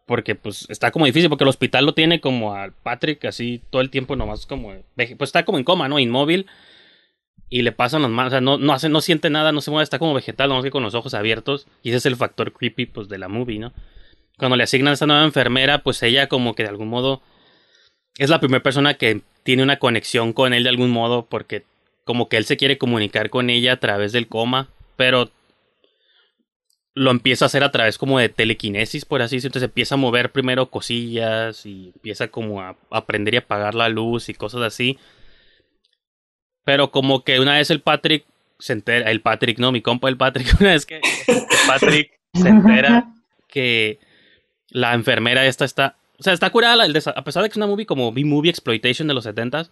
[0.07, 3.81] Porque pues está como difícil, porque el hospital lo tiene como al Patrick así todo
[3.81, 4.73] el tiempo nomás como...
[4.97, 6.01] Pues está como en coma, ¿no?
[6.01, 6.47] Inmóvil.
[7.49, 9.71] Y le pasan las manos, o sea, no, no hace, no siente nada, no se
[9.71, 11.69] mueve, está como vegetal, nomás que con los ojos abiertos.
[11.85, 13.73] Y ese es el factor creepy pues de la movie, ¿no?
[14.41, 17.23] Cuando le asignan a esta nueva enfermera, pues ella como que de algún modo
[18.17, 21.65] es la primera persona que tiene una conexión con él de algún modo porque
[22.05, 25.31] como que él se quiere comunicar con ella a través del coma, pero
[26.95, 29.51] lo empieza a hacer a través como de telequinesis, por así decirlo.
[29.51, 34.31] Entonces empieza a mover primero cosillas y empieza como a aprender y apagar la luz
[34.31, 34.99] y cosas así.
[36.65, 38.25] Pero como que una vez el Patrick
[38.59, 42.49] se entera, el Patrick, no, mi compa el Patrick, una vez que el Patrick se
[42.49, 43.13] entera
[43.49, 43.99] que
[44.71, 47.87] la enfermera esta está, o sea, está curada, a pesar de que es una movie
[47.87, 49.69] como B-Movie Exploitation de los 70s,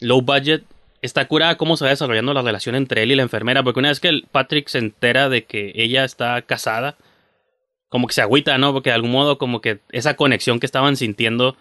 [0.00, 0.64] low budget,
[1.02, 3.90] está curada cómo se va desarrollando la relación entre él y la enfermera, porque una
[3.90, 6.96] vez que Patrick se entera de que ella está casada,
[7.88, 8.72] como que se agüita, ¿no?
[8.72, 11.56] Porque de algún modo como que esa conexión que estaban sintiendo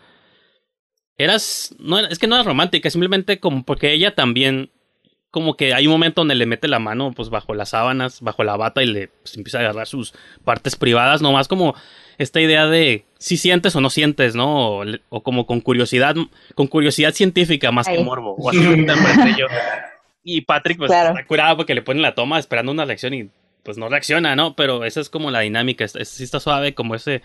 [1.17, 4.71] eras no es que no era romántica, simplemente como porque ella también
[5.31, 8.43] como que hay un momento donde le mete la mano pues bajo las sábanas, bajo
[8.43, 11.75] la bata y le pues, empieza a agarrar sus partes privadas, nomás como
[12.17, 14.81] esta idea de si sientes o no sientes, ¿no?
[15.09, 16.15] O, como con curiosidad,
[16.53, 18.35] con curiosidad científica más que morbo.
[18.37, 18.61] O así
[19.37, 19.47] yo.
[20.27, 23.29] Y Patrick, pues, está curado porque le ponen la toma esperando una reacción y
[23.61, 24.55] pues no reacciona, ¿no?
[24.55, 27.21] Pero esa es como la dinámica, sí está suave, como ese,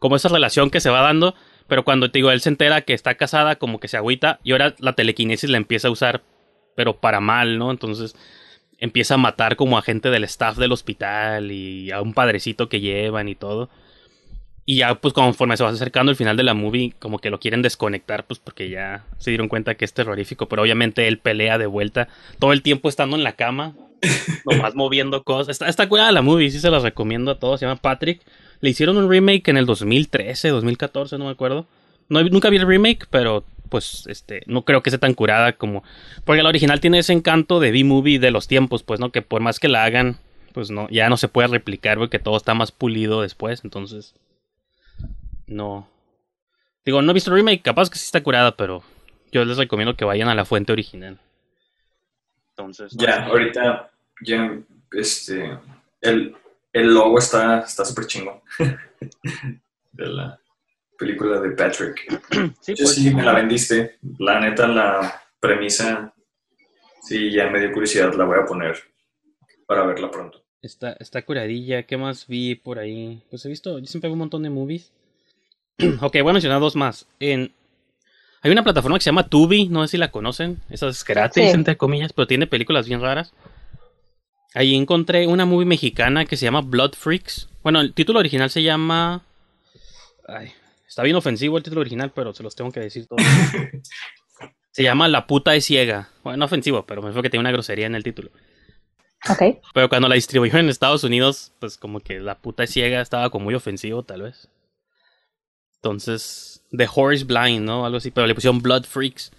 [0.00, 1.36] como esa relación que se va dando.
[1.68, 4.50] Pero cuando te digo, él se entera que está casada, como que se agüita, y
[4.50, 6.22] ahora la telequinesis la empieza a usar,
[6.74, 7.70] pero para mal, ¿no?
[7.70, 8.16] Entonces
[8.78, 12.80] empieza a matar como a gente del staff del hospital y a un padrecito que
[12.80, 13.70] llevan y todo.
[14.66, 17.38] Y ya, pues, conforme se va acercando el final de la movie, como que lo
[17.38, 20.48] quieren desconectar, pues, porque ya se dieron cuenta que es terrorífico.
[20.48, 23.74] Pero obviamente él pelea de vuelta todo el tiempo estando en la cama,
[24.46, 25.48] nomás moviendo cosas.
[25.50, 27.60] Está, está curada la movie, sí se la recomiendo a todos.
[27.60, 28.22] Se llama Patrick.
[28.60, 31.66] Le hicieron un remake en el 2013, 2014, no me acuerdo.
[32.08, 35.82] No, nunca vi el remake, pero pues este no creo que sea tan curada como
[36.24, 39.40] porque la original tiene ese encanto de B-movie de los tiempos, pues no que por
[39.40, 40.18] más que la hagan,
[40.52, 44.14] pues no ya no se puede replicar porque todo está más pulido después, entonces
[45.46, 45.88] no.
[46.84, 48.82] Digo, no he visto el remake, capaz que sí está curada, pero
[49.32, 51.18] yo les recomiendo que vayan a la fuente original.
[52.50, 52.92] Entonces.
[52.96, 53.90] Ya, ahorita,
[54.22, 54.58] ya,
[54.92, 55.58] este,
[56.00, 56.36] el,
[56.72, 58.42] el logo está está súper chingo.
[59.92, 60.38] de la
[60.98, 62.20] película de Patrick.
[62.60, 62.94] Sí, yo pues.
[62.94, 63.98] sí me la vendiste.
[64.18, 66.14] La neta, la premisa,
[67.02, 68.76] sí, ya me dio curiosidad, la voy a poner
[69.66, 70.42] para verla pronto.
[70.62, 73.22] Está, está curadilla, ¿qué más vi por ahí?
[73.28, 74.92] Pues he visto, yo siempre veo un montón de movies.
[76.00, 77.06] ok, voy a mencionar dos más.
[77.20, 77.52] En,
[78.42, 80.60] hay una plataforma que se llama Tubi, no sé si la conocen.
[80.68, 83.32] Esa es gratis, entre comillas, pero tiene películas bien raras.
[84.54, 87.48] Ahí encontré una movie mexicana que se llama Blood Freaks.
[87.62, 89.24] Bueno, el título original se llama.
[90.28, 90.52] Ay,
[90.86, 93.22] está bien ofensivo el título original, pero se los tengo que decir todos.
[94.70, 96.10] se llama La puta es ciega.
[96.22, 98.30] Bueno, no ofensivo, pero me fue que tiene una grosería en el título.
[99.28, 99.58] Ok.
[99.72, 103.30] Pero cuando la distribuyeron en Estados Unidos, pues como que La puta es ciega estaba
[103.30, 104.48] como muy ofensivo, tal vez.
[105.84, 107.84] Entonces, The Horse Blind, ¿no?
[107.84, 109.32] Algo así, pero le pusieron Blood Freaks.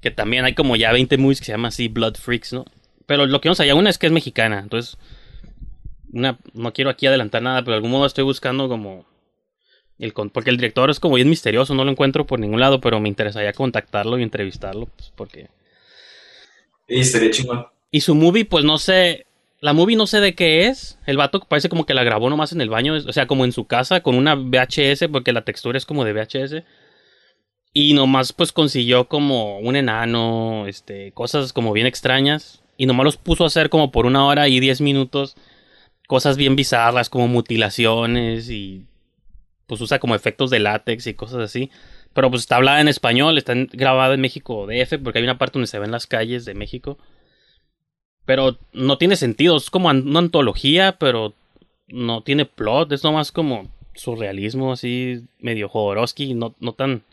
[0.00, 2.64] Que también hay como ya 20 movies que se llaman así Blood Freaks, ¿no?
[3.06, 4.96] Pero lo que no sabía, una es que es mexicana, entonces.
[6.12, 9.04] Una, no quiero aquí adelantar nada, pero de algún modo estoy buscando como.
[9.98, 13.00] El, porque el director es como bien misterioso, no lo encuentro por ningún lado, pero
[13.00, 15.48] me interesaría contactarlo y entrevistarlo, pues porque.
[16.86, 17.66] Y estaría chingón.
[17.90, 19.26] Y su movie, pues no sé,
[19.60, 20.98] la movie no sé de qué es.
[21.06, 23.52] El vato parece como que la grabó nomás en el baño, o sea, como en
[23.52, 26.62] su casa, con una VHS, porque la textura es como de VHS.
[27.72, 32.62] Y nomás pues consiguió como un enano, este, cosas como bien extrañas.
[32.76, 35.36] Y nomás los puso a hacer como por una hora y diez minutos.
[36.06, 38.86] Cosas bien bizarras, como mutilaciones y
[39.66, 41.70] pues usa como efectos de látex y cosas así.
[42.14, 45.54] Pero pues está hablada en español, está grabada en México DF, porque hay una parte
[45.54, 46.98] donde se ven las calles de México.
[48.28, 51.32] Pero no tiene sentido, es como una antología, pero
[51.86, 57.04] no tiene plot, es nomás como surrealismo así, medio Jodorowsky, no, no tan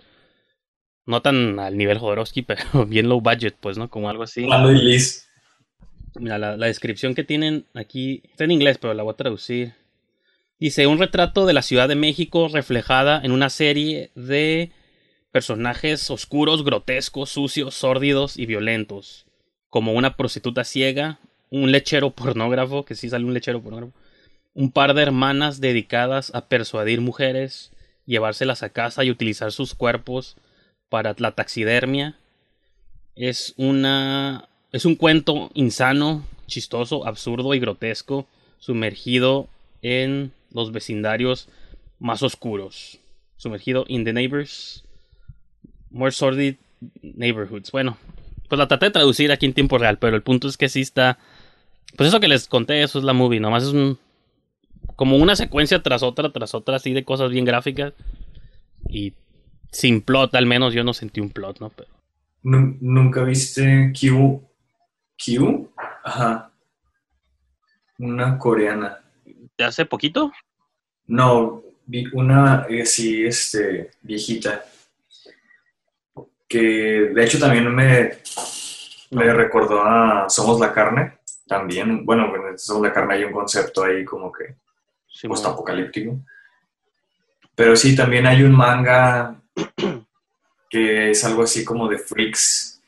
[1.06, 3.89] no tan al nivel Jodorowsky, pero bien low budget, pues, ¿no?
[3.89, 4.45] Como algo así.
[6.15, 9.71] Mira, la, la, descripción que tienen aquí está en inglés, pero la voy a traducir.
[10.60, 14.73] Dice, un retrato de la Ciudad de México reflejada en una serie de
[15.32, 19.25] personajes oscuros, grotescos, sucios, sórdidos y violentos
[19.75, 23.91] como una prostituta ciega, un lechero pornógrafo, que sí sale un lechero pornógrafo,
[24.53, 27.73] un par de hermanas dedicadas a persuadir mujeres,
[28.05, 30.38] llevárselas a casa y utilizar sus cuerpos
[30.88, 32.15] para la taxidermia.
[33.17, 38.27] Es una es un cuento insano, chistoso, absurdo y grotesco,
[38.59, 39.49] sumergido
[39.81, 41.49] en los vecindarios
[41.99, 42.99] más oscuros.
[43.35, 44.85] Sumergido in the neighbors
[45.91, 46.55] more sordid
[47.01, 47.73] neighborhoods.
[47.73, 47.97] Bueno,
[48.49, 50.81] pues la traté de traducir aquí en tiempo real, pero el punto es que sí
[50.81, 51.17] está.
[51.97, 53.97] Pues eso que les conté, eso es la movie, nomás es un.
[54.95, 57.93] Como una secuencia tras otra, tras otra, así de cosas bien gráficas.
[58.88, 59.13] Y
[59.71, 61.69] sin plot, al menos yo no sentí un plot, ¿no?
[61.69, 61.89] Pero
[62.43, 64.41] Nu- ¿Nunca viste Q?
[65.17, 65.69] ¿Q?
[66.03, 66.51] Ajá.
[67.97, 68.99] Una coreana.
[69.58, 70.31] ¿De hace poquito?
[71.08, 74.65] No, vi una eh, sí, este, viejita.
[76.55, 78.11] Que de hecho también me,
[79.11, 81.17] me recordó a Somos la Carne.
[81.45, 84.55] También, bueno, en Somos la Carne hay un concepto ahí como que
[85.05, 86.17] Sí, postapocalíptico.
[87.53, 89.35] Pero sí, también hay un manga
[90.69, 92.81] que es algo así como de freaks.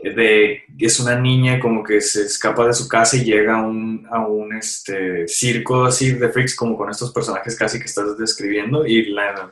[0.00, 4.06] De, es una niña como que se escapa de su casa y llega a un,
[4.08, 8.86] a un este, circo así de freaks como con estos personajes casi que estás describiendo
[8.86, 9.50] y la,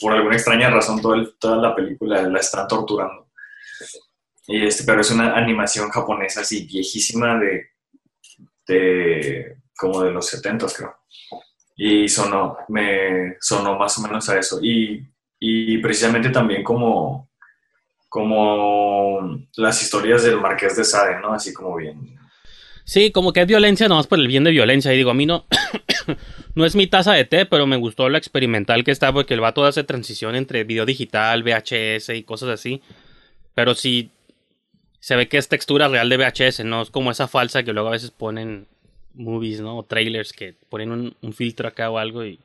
[0.00, 3.28] por alguna extraña razón toda, toda la película la están torturando.
[4.46, 7.70] Y este, pero es una animación japonesa así viejísima de,
[8.66, 11.00] de como de los 70 creo
[11.82, 14.60] y sonó, me sonó más o menos a eso.
[14.62, 15.02] Y,
[15.38, 17.30] y precisamente también como,
[18.06, 21.32] como las historias del Marqués de Sade, ¿no?
[21.32, 22.18] Así como bien.
[22.84, 24.92] Sí, como que es violencia nomás por el bien de violencia.
[24.92, 25.46] Y digo, a mí no,
[26.54, 29.40] no es mi taza de té, pero me gustó lo experimental que está porque el
[29.40, 32.82] vato hace transición entre video digital, VHS y cosas así.
[33.54, 34.10] Pero sí
[35.00, 37.88] se ve que es textura real de VHS, no es como esa falsa que luego
[37.88, 38.66] a veces ponen
[39.14, 39.78] movies, ¿no?
[39.78, 42.40] O trailers que ponen un, filtro acá o algo y,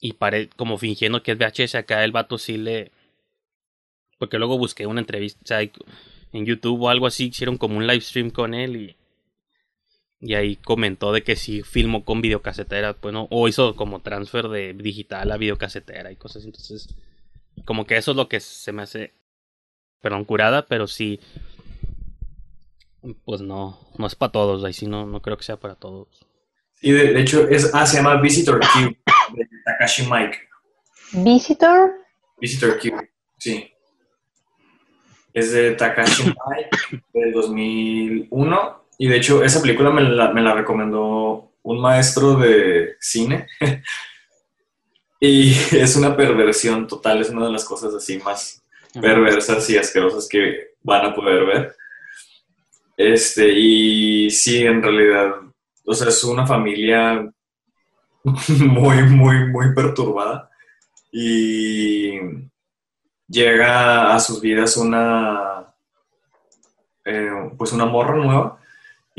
[0.00, 1.76] y pare, como fingiendo que es VHS.
[1.76, 2.90] Acá el vato sí le...
[4.18, 7.86] Porque luego busqué una entrevista, o sea, en YouTube o algo así, hicieron como un
[7.86, 8.96] live stream con él y
[10.20, 14.48] y ahí comentó de que sí filmó con videocasetera, pues no, o hizo como transfer
[14.48, 16.44] de digital a videocasetera y cosas.
[16.44, 16.94] Entonces,
[17.64, 19.12] como que eso es lo que se me hace,
[20.00, 21.20] perdón, curada, pero sí,
[23.24, 26.08] pues no, no es para todos, ahí sí no, no creo que sea para todos.
[26.80, 28.96] Y de, de hecho, es, ah, se llama Visitor Q,
[29.34, 30.38] de Takashi Mike.
[31.12, 31.92] Visitor.
[32.40, 32.90] Visitor Q,
[33.38, 33.72] sí.
[35.32, 38.87] Es de Takashi Mike del 2001.
[38.98, 43.46] Y de hecho, esa película me la, me la recomendó un maestro de cine.
[45.20, 48.60] y es una perversión total, es una de las cosas así más
[49.00, 51.76] perversas y asquerosas que van a poder ver.
[52.96, 55.34] Este, y sí, en realidad,
[55.84, 57.30] o sea, es una familia
[58.48, 60.50] muy, muy, muy perturbada.
[61.12, 62.18] Y
[63.28, 65.72] llega a sus vidas una,
[67.04, 68.57] eh, pues una morra nueva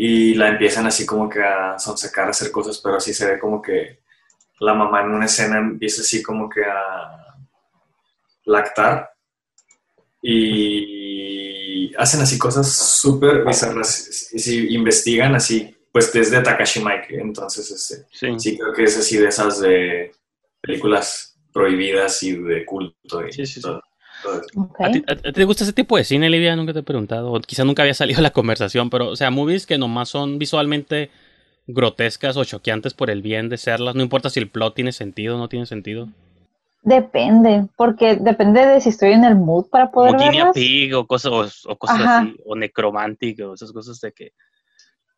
[0.02, 3.38] y la empiezan así como que a sonsacar, a hacer cosas, pero así se ve
[3.40, 4.00] como que
[4.62, 7.36] la mamá en una escena empieza así como que a
[8.46, 9.10] lactar
[10.22, 17.70] y hacen así cosas súper bizarras y si investigan así, pues desde Takashi Mike, entonces
[17.72, 18.40] este, Sí.
[18.40, 20.12] sí creo que es así de esas de
[20.62, 23.62] películas prohibidas y de culto y Sí, sí, sí.
[23.62, 23.82] todo,
[24.22, 24.62] todo eso.
[24.62, 24.82] Ok.
[24.82, 26.56] ¿A ti, a- a ti te gusta ese tipo de cine, Livia?
[26.56, 27.32] Nunca te he preguntado.
[27.32, 31.10] O quizá nunca había salido la conversación, pero, o sea, movies que nomás son visualmente
[31.68, 33.96] grotescas o choqueantes por el bien de serlas.
[33.96, 36.10] No importa si el plot tiene sentido o no tiene sentido.
[36.82, 40.56] Depende, porque depende de si estoy en el mood para poder Como Guinea verlas.
[40.56, 41.32] Pig o cosas,
[41.66, 42.36] o, o cosas así.
[42.46, 44.32] O Necromantic o esas cosas de que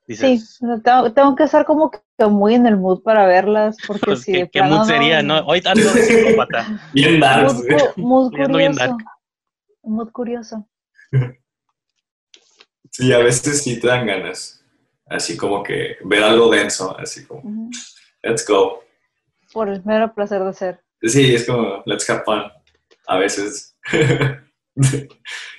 [0.07, 0.57] dices...
[0.57, 4.21] sea, tengo, tengo que estar como que muy en el mood para verlas, porque pues,
[4.21, 5.21] si ¿qué, de qué plano mood sería?
[5.21, 5.39] ¿no?
[5.45, 6.81] Hoy ando de psicópata.
[6.93, 7.53] Bien dark,
[7.97, 8.79] Mood, bien curioso.
[8.79, 8.97] dark.
[9.83, 10.67] Mood curioso.
[12.93, 14.65] Sí, a veces sí te dan ganas.
[15.05, 17.69] Así como que ver algo denso, así como,
[18.21, 18.83] let's go.
[19.53, 20.83] Por el mero placer de ser.
[21.01, 22.43] Sí, es como, let's have fun.
[23.07, 23.77] A veces.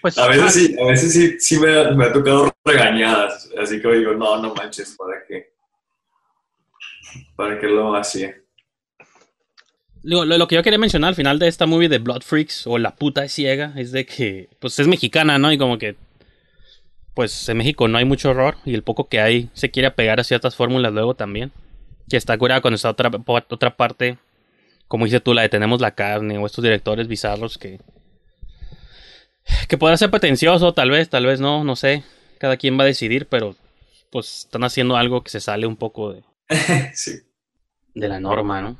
[0.01, 3.51] Pues, a veces sí, a veces sí, sí me, ha, me ha tocado regañadas.
[3.61, 5.53] Así que digo, no, no manches, ¿para qué?
[7.37, 8.35] ¿Para qué lo hacía?
[10.03, 12.67] Digo, lo, lo que yo quería mencionar al final de esta movie de Blood Freaks
[12.67, 15.53] o La puta es ciega es de que, pues es mexicana, ¿no?
[15.53, 15.95] Y como que,
[17.15, 20.19] pues en México no hay mucho horror y el poco que hay se quiere apegar
[20.19, 21.53] a ciertas fórmulas luego también.
[22.09, 24.19] Que está curada con esta otra, otra parte,
[24.89, 27.79] como dice tú, la de Tenemos la carne o estos directores bizarros que...
[29.69, 32.05] Que podrá ser pretencioso, tal vez, tal vez no, no sé.
[32.39, 33.57] Cada quien va a decidir, pero
[34.11, 36.23] pues están haciendo algo que se sale un poco de,
[36.95, 37.21] sí.
[37.95, 38.77] de la norma, ¿no?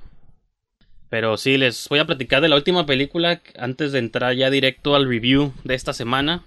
[1.09, 4.95] Pero sí, les voy a platicar de la última película antes de entrar ya directo
[4.95, 6.43] al review de esta semana.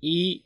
[0.00, 0.44] Y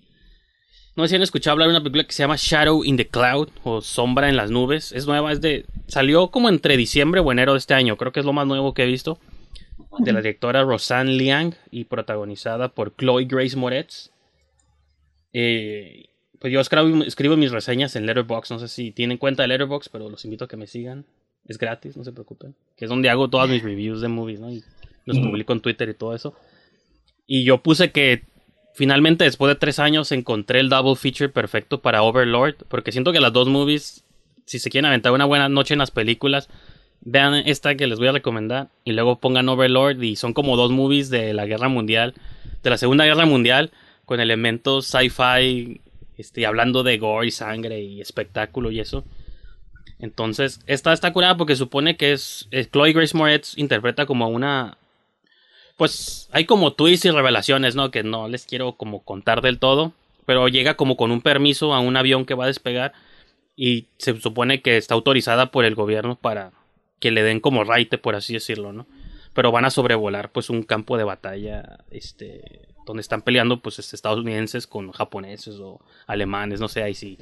[0.96, 3.06] no sé si han escuchado hablar de una película que se llama Shadow in the
[3.06, 4.92] Cloud o Sombra en las Nubes.
[4.92, 5.66] Es nueva, es de.
[5.86, 7.96] Salió como entre diciembre o enero de este año.
[7.96, 9.18] Creo que es lo más nuevo que he visto.
[9.98, 14.10] De la directora Rosanne Liang y protagonizada por Chloe Grace Moretz.
[15.32, 18.52] Eh, pues yo escribo, escribo mis reseñas en Letterboxd.
[18.52, 21.06] No sé si tienen cuenta de Letterboxd, pero los invito a que me sigan.
[21.46, 22.54] Es gratis, no se preocupen.
[22.76, 24.50] Que es donde hago todas mis reviews de movies, ¿no?
[24.50, 24.62] Y
[25.04, 26.34] los publico en Twitter y todo eso.
[27.26, 28.24] Y yo puse que
[28.74, 33.20] finalmente después de tres años encontré el double feature perfecto para Overlord, porque siento que
[33.20, 34.04] las dos movies,
[34.44, 36.48] si se quieren aventar una buena noche en las películas,
[37.00, 40.70] vean esta que les voy a recomendar y luego pongan Overlord y son como dos
[40.70, 42.14] movies de la guerra mundial,
[42.62, 43.70] de la segunda guerra mundial,
[44.04, 45.80] con elementos sci-fi,
[46.16, 49.04] este, hablando de gore y sangre y espectáculo y eso.
[50.00, 54.78] Entonces, esta está curada porque supone que es, Chloe Grace Moretz interpreta como una
[55.76, 57.92] pues hay como twists y revelaciones, ¿no?
[57.92, 59.92] Que no les quiero como contar del todo,
[60.26, 62.92] pero llega como con un permiso a un avión que va a despegar
[63.54, 66.50] y se supone que está autorizada por el gobierno para
[67.00, 68.86] que le den como raite, por así decirlo, ¿no?
[69.34, 73.96] Pero van a sobrevolar pues un campo de batalla, este, donde están peleando pues este,
[73.96, 77.18] estadounidenses con japoneses o alemanes, no sé, ahí sí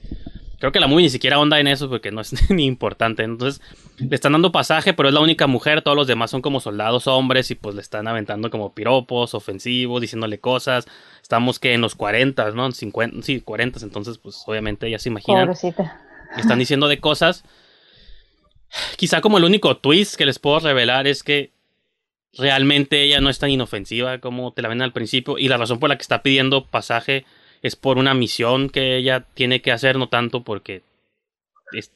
[0.59, 3.23] Creo que la movie ni siquiera onda en eso porque no es ni importante.
[3.23, 3.61] Entonces,
[3.99, 5.83] le están dando pasaje, pero es la única mujer.
[5.83, 10.01] Todos los demás son como soldados hombres y pues le están aventando como piropos, ofensivos,
[10.01, 10.87] diciéndole cosas.
[11.21, 12.71] Estamos que en los 40, ¿no?
[12.73, 13.81] 50, sí, 40.
[13.83, 15.47] Entonces, pues obviamente ya se imaginan.
[15.47, 16.01] Pobrecita.
[16.37, 17.45] están diciendo de cosas.
[18.97, 21.51] Quizá como el único twist que les puedo revelar es que
[22.37, 25.39] realmente ella no es tan inofensiva como te la ven al principio.
[25.39, 27.25] Y la razón por la que está pidiendo pasaje
[27.63, 30.83] es por una misión que ella tiene que hacer, no tanto porque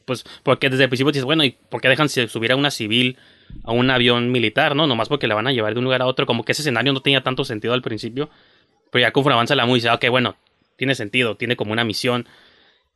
[0.05, 3.17] pues porque desde el principio dices, bueno, ¿y por qué dejan subir a una civil
[3.65, 4.87] a un avión militar, no?
[4.87, 6.93] Nomás porque la van a llevar de un lugar a otro, como que ese escenario
[6.93, 8.31] no tenía tanto sentido al principio,
[8.91, 10.37] pero ya conforme avanza la música, ok, bueno,
[10.77, 12.27] tiene sentido, tiene como una misión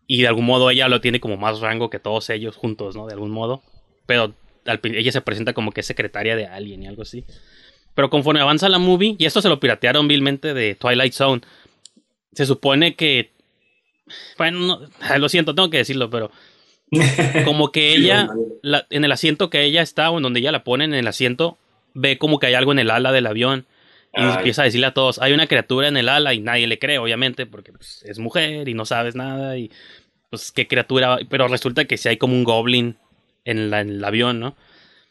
[0.07, 3.07] y de algún modo ella lo tiene como más rango que todos ellos juntos, ¿no?
[3.07, 3.63] De algún modo,
[4.07, 4.35] pero
[4.83, 7.25] ella se presenta como que es secretaria de alguien y algo así.
[7.95, 11.43] Pero conforme avanza la movie, y esto se lo piratearon vilmente de Twilight Zone,
[12.33, 13.33] se supone que.
[14.37, 14.81] Bueno,
[15.19, 16.31] lo siento, tengo que decirlo, pero.
[17.45, 18.29] Como que ella,
[18.91, 21.59] en el asiento que ella está, o en donde ella la pone en el asiento,
[21.93, 23.67] ve como que hay algo en el ala del avión.
[24.17, 26.79] Y empieza a decirle a todos, hay una criatura en el ala y nadie le
[26.79, 29.59] cree, obviamente, porque pues, es mujer y no sabes nada.
[29.59, 29.71] Y
[30.31, 31.19] pues qué criatura.
[31.29, 32.97] Pero resulta que si hay como un goblin
[33.45, 34.57] en, en el avión, ¿no?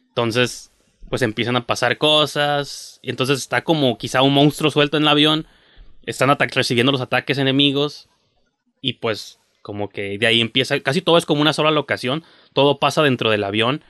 [0.09, 0.71] Entonces,
[1.09, 2.99] pues empiezan a pasar cosas.
[3.01, 5.47] Y entonces está como quizá un monstruo suelto en el avión
[6.05, 8.09] están recibiendo los ataques enemigos
[8.81, 12.79] y pues como que de ahí empieza, casi todo es como una sola locación, todo
[12.79, 13.83] pasa dentro del avión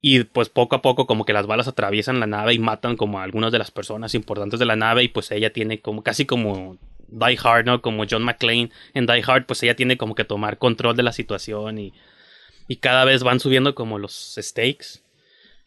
[0.00, 3.18] y pues poco a poco como que las balas atraviesan la nave y matan como
[3.18, 6.24] a algunas de las personas importantes de la nave y pues ella tiene como casi
[6.24, 7.82] como Die Hard, ¿no?
[7.82, 11.12] Como John McClane en Die Hard, pues ella tiene como que tomar control de la
[11.12, 11.92] situación y,
[12.68, 15.00] y cada vez van subiendo como los stakes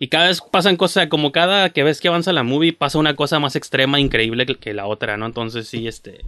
[0.01, 3.15] y cada vez pasan cosas, como cada que ves que avanza la movie, pasa una
[3.15, 5.27] cosa más extrema, increíble que, la otra, ¿no?
[5.27, 6.21] Entonces sí, este...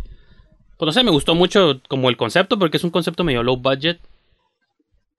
[0.78, 3.58] Pues no sé, me gustó mucho como el concepto, porque es un concepto medio low
[3.58, 4.00] budget.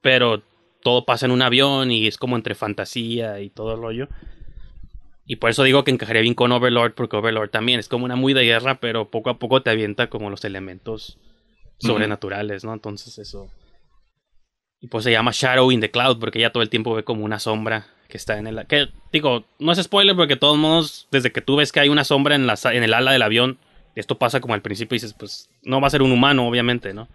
[0.02, 0.44] Pero
[0.84, 4.08] todo pasa en un avión y es como entre fantasía y todo el rollo.
[5.26, 8.14] Y por eso digo que encajaría bien con Overlord, porque Overlord también es como una
[8.14, 11.18] muy de guerra, pero poco a poco te avienta como los elementos
[11.78, 12.74] sobrenaturales, ¿no?
[12.74, 13.50] Entonces eso...
[14.80, 17.24] Y pues se llama Shadow in the Cloud, porque ella todo el tiempo ve como
[17.24, 18.66] una sombra que está en el...
[18.66, 21.88] Que, digo, no es spoiler porque de todos modos, desde que tú ves que hay
[21.88, 23.58] una sombra en, la, en el ala del avión,
[23.94, 26.92] esto pasa como al principio y dices, pues no va a ser un humano, obviamente,
[26.92, 27.08] ¿no?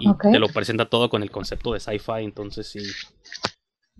[0.00, 2.80] Y te lo presenta todo con el concepto de sci-fi, entonces sí.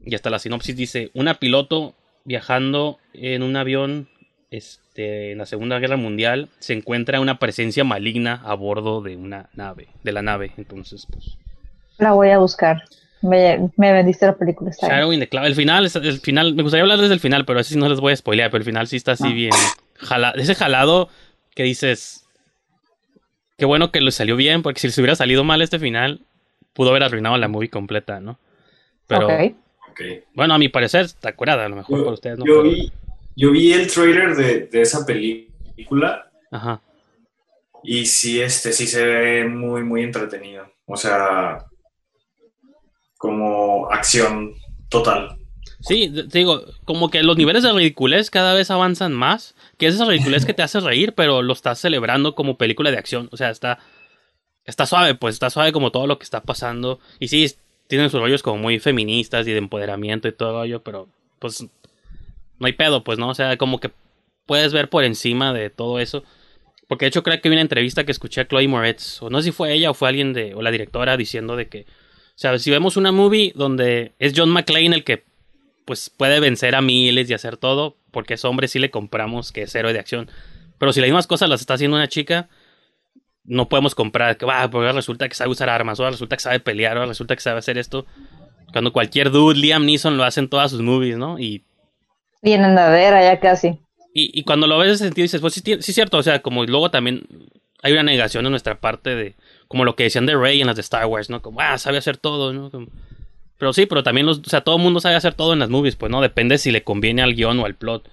[0.04, 4.08] Y hasta la sinopsis dice, una piloto viajando en un avión
[4.50, 9.48] este, en la Segunda Guerra Mundial se encuentra una presencia maligna a bordo de una
[9.54, 11.36] nave, de la nave, entonces pues...
[11.98, 12.82] La voy a buscar.
[13.22, 14.70] Me, me vendiste la película.
[14.80, 15.44] Shadow in the Cloud.
[15.44, 18.14] El final, el final, me gustaría hablar desde el final, pero así no les voy
[18.14, 19.52] a spoilear, pero el final sí está así bien.
[20.36, 21.10] ese jalado
[21.54, 22.26] que dices.
[23.60, 26.22] Qué bueno que le salió bien, porque si les hubiera salido mal este final,
[26.72, 28.38] pudo haber arruinado la movie completa, ¿no?
[29.06, 29.28] Pero.
[30.32, 32.46] Bueno, a mi parecer está curada, a lo mejor por ustedes no.
[32.46, 32.90] Yo vi,
[33.36, 36.32] yo vi el trailer de, de esa película.
[36.50, 36.80] Ajá.
[37.82, 40.66] Y sí, este sí se ve muy, muy entretenido.
[40.86, 41.66] O sea,
[43.18, 44.54] como acción
[44.88, 45.36] total.
[45.80, 49.94] Sí, te digo, como que los niveles de ridiculez cada vez avanzan más, que es
[49.94, 53.36] esa ridiculez que te hace reír, pero lo estás celebrando como película de acción, o
[53.36, 53.78] sea, está
[54.64, 57.54] está suave, pues está suave como todo lo que está pasando y sí
[57.88, 61.08] tienen sus rollos como muy feministas y de empoderamiento y todo ello, pero
[61.38, 63.30] pues no hay pedo, pues, ¿no?
[63.30, 63.90] O sea, como que
[64.46, 66.22] puedes ver por encima de todo eso.
[66.86, 69.38] Porque de hecho creo que vi una entrevista que escuché a Chloe Moretz, o no
[69.38, 71.86] sé si fue ella o fue alguien de, o la directora diciendo de que
[72.40, 75.24] o sea, si vemos una movie donde es John McClane el que
[75.90, 79.62] pues puede vencer a miles y hacer todo, porque es hombre, sí le compramos que
[79.62, 80.30] es héroe de acción.
[80.78, 82.48] Pero si las mismas cosas las está haciendo una chica,
[83.42, 86.60] no podemos comprar que va, porque resulta que sabe usar armas, o resulta que sabe
[86.60, 88.06] pelear, o resulta que sabe hacer esto.
[88.70, 91.40] Cuando cualquier dude, Liam Neeson lo hace en todas sus movies, ¿no?
[91.40, 91.64] Y.
[92.40, 93.80] Bien andadera ya casi.
[94.14, 96.22] Y, y cuando lo ves en ese sentido dices, pues sí, sí es cierto, o
[96.22, 97.26] sea, como luego también
[97.82, 99.34] hay una negación en nuestra parte de,
[99.66, 101.42] como lo que decían de Rey en las de Star Wars, ¿no?
[101.42, 102.70] Como, ah, sabe hacer todo, ¿no?
[103.60, 105.68] Pero sí, pero también, los, o sea, todo el mundo sabe hacer todo en las
[105.68, 106.22] movies, pues, ¿no?
[106.22, 108.08] Depende si le conviene al guion o al plot.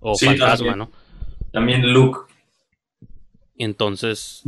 [0.00, 0.90] O fantasma, ¿no?
[1.50, 2.20] También Luke.
[3.56, 4.42] Y entonces,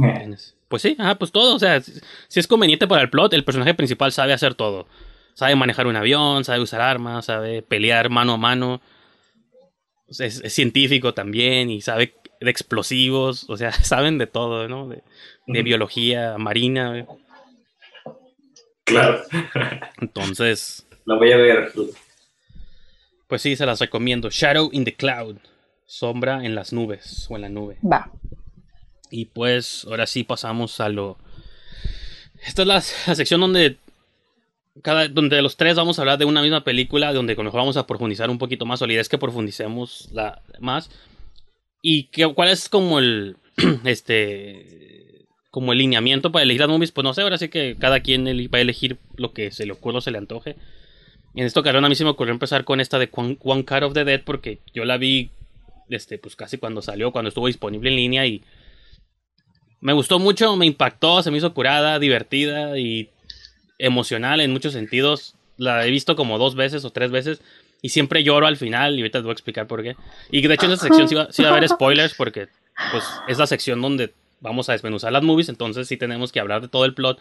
[0.69, 3.75] pues sí, ajá, pues todo, o sea, si es conveniente para el plot, el personaje
[3.75, 4.87] principal sabe hacer todo.
[5.35, 8.83] Sabe manejar un avión, sabe usar armas, sabe pelear mano a mano.
[10.09, 14.89] Es, científico también y sabe de explosivos, o sea, saben de todo, ¿no?
[14.89, 17.07] De, biología marina.
[18.85, 19.23] Claro.
[20.01, 20.87] Entonces.
[21.05, 21.73] La voy a ver.
[23.27, 24.29] Pues sí, se las recomiendo.
[24.31, 25.37] Shadow in the Cloud.
[25.87, 27.79] Sombra en las nubes o en la nube.
[27.83, 28.11] Va.
[29.11, 31.19] Y pues ahora sí pasamos a lo...
[32.47, 33.77] Esta es la, sección donde
[34.83, 37.77] cada, donde los tres vamos a hablar de una misma película, donde con mejor vamos
[37.77, 40.91] a profundizar un poquito más, o la idea es que profundicemos la, más.
[41.83, 43.37] Y que, cuál es como el,
[43.85, 44.92] este,
[45.53, 48.25] como el lineamiento para elegir las movies, pues no sé, ahora sí que cada quien
[48.27, 50.57] va a elegir lo que se le ocurra o se le antoje.
[51.35, 53.93] En esta ocasión a mí se me ocurrió empezar con esta de One Cut of
[53.93, 55.31] the Dead porque yo la vi,
[55.91, 58.43] este, pues casi cuando salió, cuando estuvo disponible en línea y
[59.83, 63.11] me gustó mucho, me impactó, se me hizo curada, divertida y
[63.79, 65.35] emocional en muchos sentidos.
[65.59, 67.43] La he visto como dos veces o tres veces
[67.83, 69.97] y siempre lloro al final y ahorita te voy a explicar por qué.
[70.31, 72.49] Y de hecho en esa sección sí va, a haber spoilers porque
[72.91, 76.61] pues es la sección donde vamos a desmenuzar las movies, entonces sí tenemos que hablar
[76.61, 77.19] de todo el plot,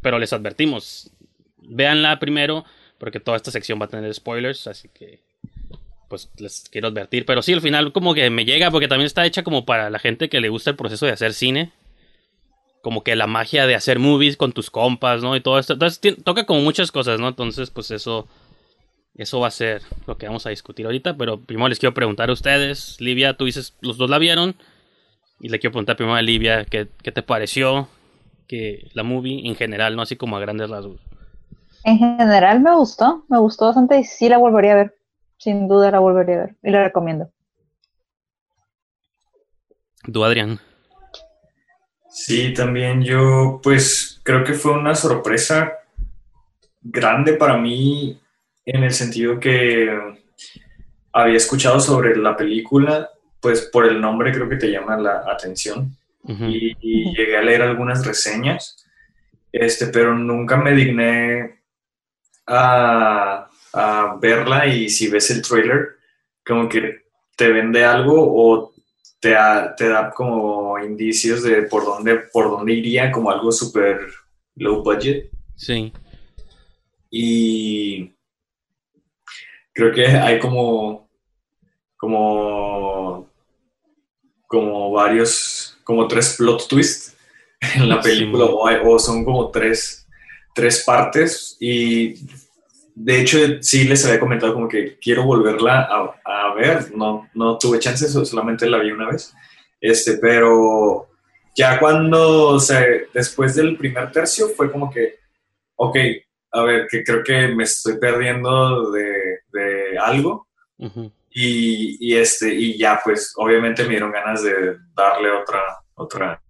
[0.00, 1.10] pero les advertimos,
[1.58, 2.64] véanla primero
[2.98, 5.20] porque toda esta sección va a tener spoilers, así que
[6.08, 9.26] pues les quiero advertir, pero sí al final como que me llega porque también está
[9.26, 11.72] hecha como para la gente que le gusta el proceso de hacer cine
[12.82, 15.36] como que la magia de hacer movies con tus compas, ¿no?
[15.36, 15.74] Y todo esto.
[15.74, 17.28] Entonces toca como muchas cosas, ¿no?
[17.28, 18.28] Entonces, pues eso,
[19.14, 21.16] eso va a ser lo que vamos a discutir ahorita.
[21.16, 24.56] Pero primero les quiero preguntar a ustedes, Livia, tú dices, los dos la vieron.
[25.40, 27.88] Y le quiero preguntar primero a Livia, ¿qué, qué te pareció
[28.48, 31.00] que la movie en general, no así como a grandes rasgos?
[31.84, 34.94] En general me gustó, me gustó bastante y sí la volvería a ver.
[35.38, 37.30] Sin duda la volvería a ver y la recomiendo.
[40.12, 40.58] ¿Tú, Adrián?
[42.10, 45.74] Sí, también yo, pues creo que fue una sorpresa
[46.82, 48.18] grande para mí
[48.64, 49.88] en el sentido que
[51.12, 53.10] había escuchado sobre la película,
[53.40, 56.74] pues por el nombre creo que te llama la atención y,
[57.16, 58.84] llegué a leer algunas reseñas,
[59.52, 61.60] este, pero nunca me digné
[62.46, 65.96] a, a verla y si ves el trailer,
[66.44, 68.72] como que te vende algo o
[69.20, 74.00] te, da como indicios de por dónde, por dónde iría, como algo súper
[74.56, 75.30] low budget.
[75.56, 75.92] Sí.
[77.10, 78.12] Y
[79.72, 81.08] creo que hay como,
[81.96, 82.97] como,
[84.48, 87.16] como varios, como tres plot twists
[87.60, 90.08] en la película, o, son como tres,
[90.52, 92.14] tres partes y
[93.00, 95.88] de hecho, sí les había comentado como que quiero volverla
[96.24, 96.90] a, ver.
[96.96, 99.32] No, no tuve chances, solamente la vi una vez.
[99.80, 101.08] Este, pero
[101.54, 102.84] ya cuando, o sea,
[103.14, 105.20] después del primer tercio fue como que,
[105.76, 105.96] ok,
[106.52, 110.48] a ver, que creo que me estoy perdiendo de, algo.
[111.30, 115.62] Y, este, y ya, pues, obviamente me dieron ganas de darle otra,
[115.94, 116.42] otra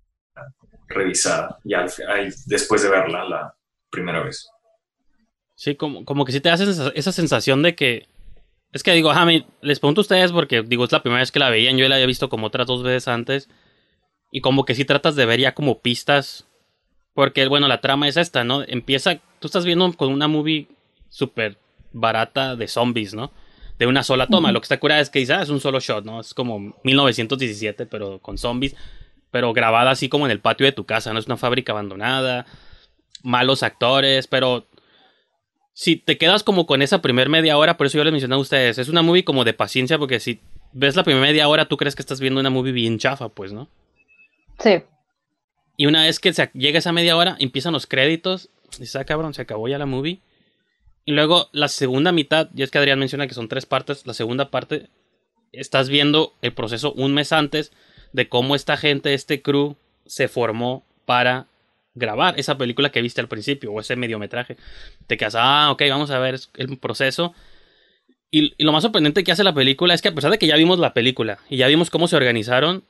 [0.86, 1.84] revisada, ya
[2.46, 3.54] después de verla la
[3.90, 4.48] primera vez.
[5.54, 8.06] Sí, como, como que sí te haces esa, sensación de que.
[8.72, 9.26] Es que digo, ajá,
[9.60, 11.96] les pregunto a ustedes porque digo, es la primera vez que la veían, yo la
[11.96, 13.48] había visto como otras dos veces antes.
[14.30, 16.46] Y como que sí tratas de ver ya como pistas.
[17.14, 18.62] Porque, bueno, la trama es esta, ¿no?
[18.62, 20.68] Empieza, tú estás viendo con una movie
[21.08, 21.58] súper
[21.92, 23.32] barata de zombies, ¿no?
[23.78, 24.52] De una sola toma.
[24.52, 26.20] Lo que está curada es que quizás ah, es un solo shot, ¿no?
[26.20, 28.74] Es como 1917, pero con zombies.
[29.30, 31.18] Pero grabada así como en el patio de tu casa, ¿no?
[31.18, 32.46] Es una fábrica abandonada.
[33.22, 34.66] Malos actores, pero
[35.78, 38.38] si te quedas como con esa primer media hora, por eso yo les mencioné a
[38.38, 40.40] ustedes, es una movie como de paciencia, porque si
[40.72, 43.52] ves la primera media hora, tú crees que estás viendo una movie bien chafa, pues,
[43.52, 43.68] ¿no?
[44.58, 44.82] Sí.
[45.76, 49.04] Y una vez que se llega esa media hora, empiezan los créditos, y dices, ah,
[49.04, 50.20] cabrón, se acabó ya la movie.
[51.08, 54.12] Y luego la segunda mitad, y es que Adrián menciona que son tres partes, la
[54.12, 54.90] segunda parte,
[55.52, 57.72] estás viendo el proceso un mes antes
[58.12, 61.46] de cómo esta gente, este crew, se formó para
[61.94, 64.58] grabar esa película que viste al principio o ese mediometraje.
[65.06, 67.32] Te quedas, ah, ok, vamos a ver el proceso.
[68.30, 70.56] Y, lo más sorprendente que hace la película es que a pesar de que ya
[70.56, 72.84] vimos la película y ya vimos cómo se organizaron,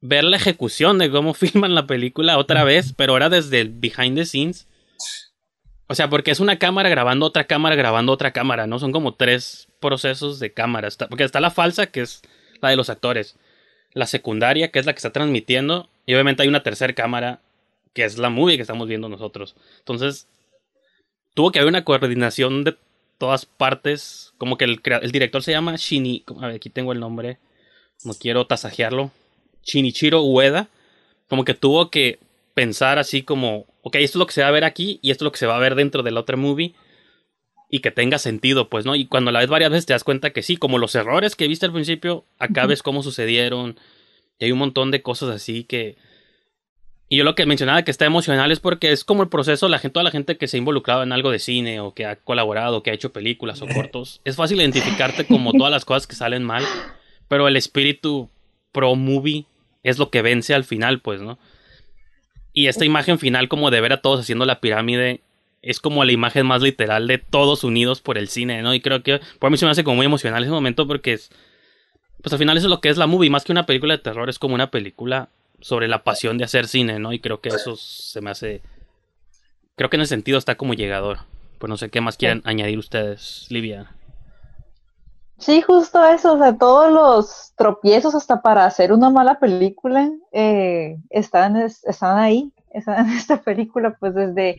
[0.00, 4.16] ver la ejecución de cómo filman la película otra vez, pero ahora desde el behind
[4.16, 4.66] the scenes.
[5.88, 8.78] O sea, porque es una cámara grabando otra cámara grabando otra cámara, ¿no?
[8.78, 10.88] Son como tres procesos de cámara.
[11.08, 12.22] porque está la falsa, que es
[12.60, 13.36] la de los actores.
[13.92, 17.40] La secundaria, que es la que está transmitiendo, y obviamente hay una tercera cámara,
[17.92, 19.54] que es la movie que estamos viendo nosotros.
[19.78, 20.26] Entonces,
[21.34, 22.76] tuvo que haber una coordinación de
[23.18, 24.34] todas partes.
[24.38, 26.24] Como que el, el director se llama Shini.
[26.40, 27.38] A ver, aquí tengo el nombre.
[28.04, 29.12] No quiero tasajearlo.
[29.62, 30.68] Shinichiro Ueda.
[31.28, 32.18] Como que tuvo que
[32.54, 35.22] pensar así como, ok, esto es lo que se va a ver aquí y esto
[35.22, 36.74] es lo que se va a ver dentro del otro movie
[37.70, 38.96] y que tenga sentido, pues, ¿no?
[38.96, 41.46] Y cuando la ves varias veces te das cuenta que sí, como los errores que
[41.46, 43.78] viste al principio, acá ves cómo sucedieron
[44.40, 45.96] y hay un montón de cosas así que...
[47.08, 49.78] Y yo lo que mencionaba que está emocional es porque es como el proceso, la
[49.78, 52.16] gente, toda la gente que se ha involucrado en algo de cine o que ha
[52.16, 56.16] colaborado, que ha hecho películas o cortos, es fácil identificarte como todas las cosas que
[56.16, 56.64] salen mal,
[57.28, 58.30] pero el espíritu
[58.72, 59.46] pro movie
[59.84, 61.38] es lo que vence al final, pues, ¿no?
[62.56, 65.20] Y esta imagen final como de ver a todos haciendo la pirámide
[65.60, 68.72] es como la imagen más literal de todos unidos por el cine, ¿no?
[68.72, 71.30] Y creo que por mí se me hace como muy emocional ese momento porque es...
[72.22, 74.02] Pues al final eso es lo que es la movie, más que una película de
[74.02, 75.28] terror, es como una película
[75.60, 77.12] sobre la pasión de hacer cine, ¿no?
[77.12, 78.62] Y creo que eso se me hace...
[79.74, 81.18] Creo que en ese sentido está como llegador.
[81.58, 83.92] Pues no sé qué más quieren añadir ustedes, Livia.
[85.38, 90.98] Sí, justo eso, o sea, todos los tropiezos hasta para hacer una mala película eh,
[91.10, 94.58] están, están ahí, están en esta película, pues desde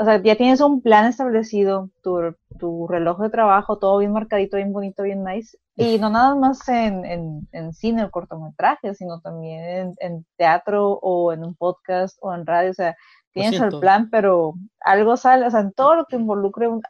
[0.00, 4.56] o sea, ya tienes un plan establecido, tu, tu, reloj de trabajo, todo bien marcadito,
[4.56, 5.58] bien bonito, bien nice.
[5.74, 11.32] Y no nada más en, en, en cine o cortometraje, sino también en, teatro o
[11.32, 12.70] en un podcast o en radio.
[12.70, 12.96] O sea,
[13.32, 16.80] tienes el plan, pero algo sale, o sea, en todo lo que involucre un,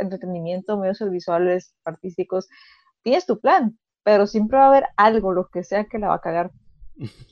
[0.00, 2.48] entretenimiento, medios audiovisuales, artísticos,
[3.02, 6.16] tienes tu plan, pero siempre va a haber algo, lo que sea que la va
[6.16, 6.50] a cagar.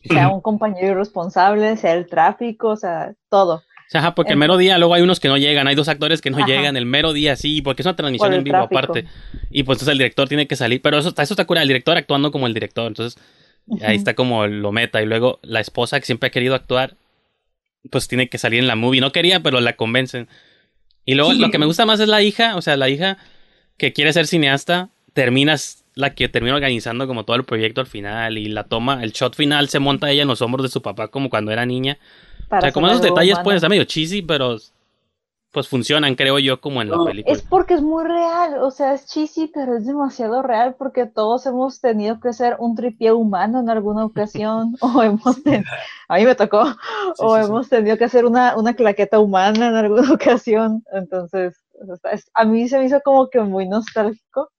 [0.05, 3.63] Sea un compañero irresponsable, sea el tráfico, o sea, todo.
[3.93, 6.31] Ajá, porque el mero día luego hay unos que no llegan, hay dos actores que
[6.31, 9.07] no llegan el mero día, sí, porque es una transmisión en vivo aparte.
[9.51, 11.97] Y pues entonces el director tiene que salir, pero eso, eso está cura, el director
[11.97, 13.19] actuando como el director, entonces
[13.83, 15.01] ahí está como lo meta.
[15.01, 16.97] Y luego la esposa que siempre ha querido actuar,
[17.91, 19.01] pues tiene que salir en la movie.
[19.01, 20.29] No quería, pero la convencen.
[21.09, 23.17] Y luego lo que me gusta más es la hija, o sea, la hija
[23.79, 28.37] que quiere ser cineasta, terminas la que termina organizando como todo el proyecto al final
[28.37, 31.09] y la toma, el shot final se monta ella en los hombros de su papá
[31.09, 31.97] como cuando era niña.
[32.51, 34.59] O sea, como esos detalles pueden estar medio cheesy, pero
[35.51, 37.35] pues funcionan, creo yo, como en la película.
[37.35, 41.47] Es porque es muy real, o sea, es cheesy, pero es demasiado real porque todos
[41.47, 45.65] hemos tenido que ser un tripié humano en alguna ocasión, o hemos tenido,
[46.09, 46.65] a mí me tocó,
[47.19, 51.65] o hemos tenido que hacer una, una claqueta humana en alguna ocasión, entonces,
[52.35, 54.51] a mí se me hizo como que muy nostálgico.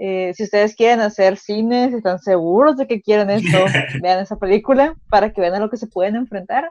[0.00, 3.58] Eh, si ustedes quieren hacer cine, si están seguros de que quieren esto,
[4.00, 6.70] vean esa película para que vean a lo que se pueden enfrentar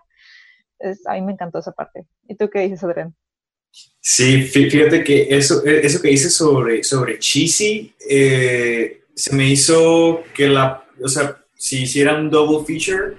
[1.05, 2.05] a mí me encantó esa parte.
[2.27, 3.15] ¿Y tú qué dices, Adrián?
[3.99, 10.23] Sí, fíjate que eso, e, eso que dices sobre, sobre Cheesy, eh, se me hizo
[10.33, 13.17] que la, o sea, si hiciera un double feature,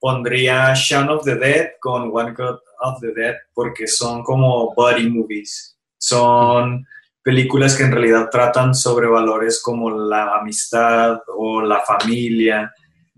[0.00, 5.10] pondría Shaun of the Dead con One Cut of the Dead, porque son como buddy
[5.10, 5.76] movies.
[5.98, 6.86] Son
[7.22, 12.72] películas que en realidad tratan sobre valores como la amistad o la familia.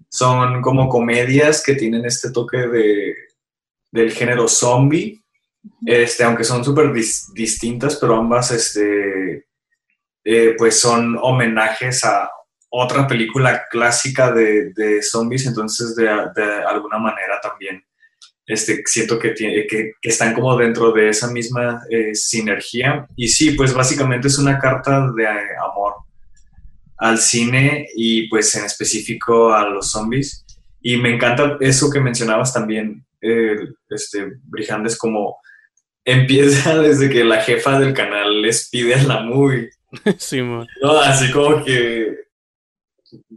[0.09, 3.15] Son como comedias que tienen este toque de,
[3.91, 5.21] del género zombie,
[5.85, 9.47] este, aunque son súper distintas, pero ambas este,
[10.25, 12.31] eh, pues son homenajes a
[12.69, 17.83] otra película clásica de, de zombies, entonces de, de, alguna manera también
[18.47, 23.07] este, siento que, tiene, que, están como dentro de esa misma eh, sinergia.
[23.17, 25.95] Y sí, pues básicamente es una carta de amor
[26.99, 30.45] al cine y pues en específico a los zombies.
[30.81, 33.05] Y me encanta eso que mencionabas también,
[33.91, 35.39] este, Brijandes como
[36.07, 39.71] empieza desde que la jefa del canal les pide a la movie.
[40.19, 42.11] Sí, No, así como que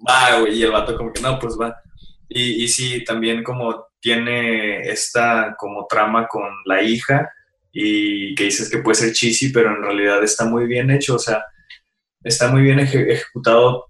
[0.07, 1.75] va, güey, y el vato como que no, pues va.
[2.29, 7.29] Y, y sí, también como tiene esta como trama con la hija
[7.71, 11.19] y que dices que puede ser cheesy, pero en realidad está muy bien hecho, o
[11.19, 11.43] sea,
[12.23, 13.89] está muy bien ejecutado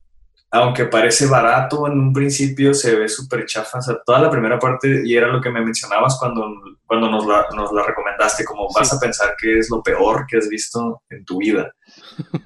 [0.51, 3.79] aunque parece barato en un principio, se ve súper chafa.
[3.79, 6.43] O sea, toda la primera parte, y era lo que me mencionabas cuando,
[6.89, 10.37] cuando nos, la, nos la recomendaste, como vas a pensar que es lo peor que
[10.37, 11.71] has visto en tu vida.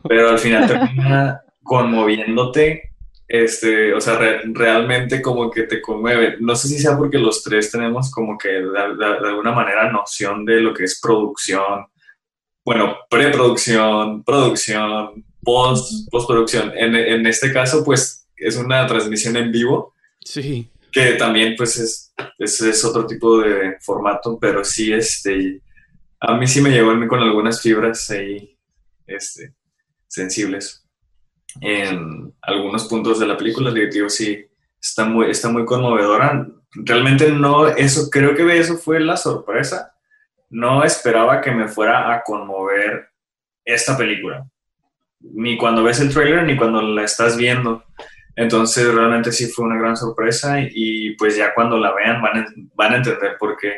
[0.06, 2.92] Pero al final termina conmoviéndote,
[3.26, 6.36] este, o sea, realmente como que te conmueve.
[6.42, 10.44] No sé si sea porque los tres tenemos como que de, de alguna manera noción
[10.44, 11.86] de lo que es producción,
[12.66, 16.74] bueno, preproducción, producción, post, postproducción.
[16.76, 19.94] En, en este caso, pues es una transmisión en vivo.
[20.20, 20.70] Sí.
[20.94, 25.60] Que también, pues, es, es, otro tipo de formato, pero sí, este,
[26.20, 28.56] a mí sí me llegó con algunas fibras ahí,
[29.08, 29.56] este,
[30.08, 30.86] sensibles.
[31.62, 33.72] en algunos puntos de la película.
[33.72, 34.46] Digo, sí,
[34.80, 36.48] está muy, está muy conmovedora.
[36.76, 39.96] Realmente no, eso, creo que eso fue la sorpresa.
[40.50, 43.10] No esperaba que me fuera a conmover
[43.66, 44.46] esta película.
[45.20, 47.84] Ni cuando ves el trailer, ni cuando la estás viendo.
[48.36, 52.46] Entonces realmente sí fue una gran sorpresa y pues ya cuando la vean van a,
[52.74, 53.74] van a entender por qué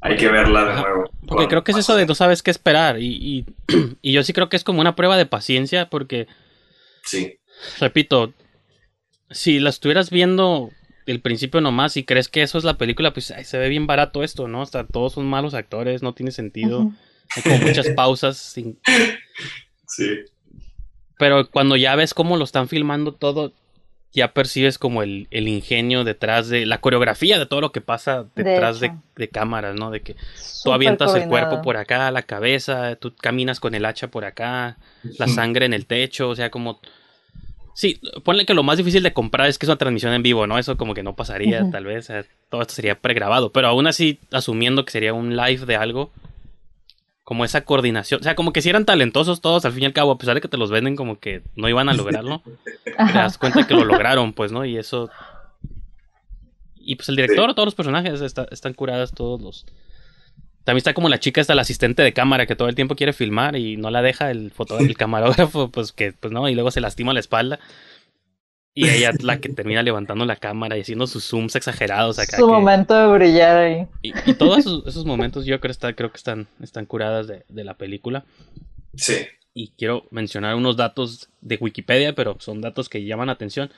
[0.00, 1.10] hay que verla de nuevo.
[1.26, 3.44] Porque creo que es eso de no sabes qué esperar y,
[4.02, 6.28] y, yo sí creo que es como una prueba de paciencia porque...
[7.02, 7.38] Sí.
[7.80, 8.32] Repito,
[9.30, 10.70] si la estuvieras viendo
[11.06, 14.22] el principio nomás y crees que eso es la película, pues se ve bien barato
[14.22, 14.62] esto, ¿no?
[14.62, 16.92] Hasta todos son malos actores, no tiene sentido.
[17.34, 18.36] Hay como muchas pausas.
[18.38, 18.78] Sin...
[19.88, 20.18] Sí.
[21.18, 23.52] Pero cuando ya ves cómo lo están filmando todo,
[24.16, 28.80] ya percibes como el, ingenio detrás de la coreografía de todo lo que pasa detrás
[28.80, 29.90] de, cámaras, ¿no?
[29.90, 30.16] De que
[30.64, 34.78] tú avientas el cuerpo por acá, la cabeza, tú caminas con el hacha por acá,
[35.18, 36.80] la sangre en el techo, o sea, como...
[37.74, 40.46] Sí, ponle que lo más difícil de comprar es que es una transmisión en vivo,
[40.46, 40.58] ¿no?
[40.58, 42.10] Eso como que no pasaría, tal vez.
[42.48, 43.52] todo esto sería pregrabado.
[43.52, 46.10] Pero aún así, asumiendo que sería un live de algo,
[47.26, 48.20] como esa coordinación.
[48.20, 50.36] O sea, como que si eran talentosos todos, al fin y al cabo, a pesar
[50.36, 52.40] de que te los venden como que no iban a lograrlo,
[52.84, 54.64] te das cuenta que lo lograron, pues, ¿no?
[54.64, 55.10] Y eso.
[56.76, 59.66] Y pues el director, todos los personajes están curados, todos los.
[60.62, 63.12] También está como la chica, está la asistente de cámara que todo el tiempo quiere
[63.12, 66.70] filmar y no la deja el fotógrafo, el camarógrafo, pues que, pues no, y luego
[66.70, 67.58] se lastima la espalda.
[68.76, 72.36] Y ella es la que termina levantando la cámara y haciendo sus zooms exagerados acá.
[72.36, 73.86] Su momento de brillar ahí.
[74.02, 78.26] Y, todos esos, momentos yo creo, está, creo que están, están curadas de, la película.
[78.94, 79.14] Sí.
[79.54, 83.70] Y quiero mencionar unos datos de Wikipedia, pero son datos que llaman atención.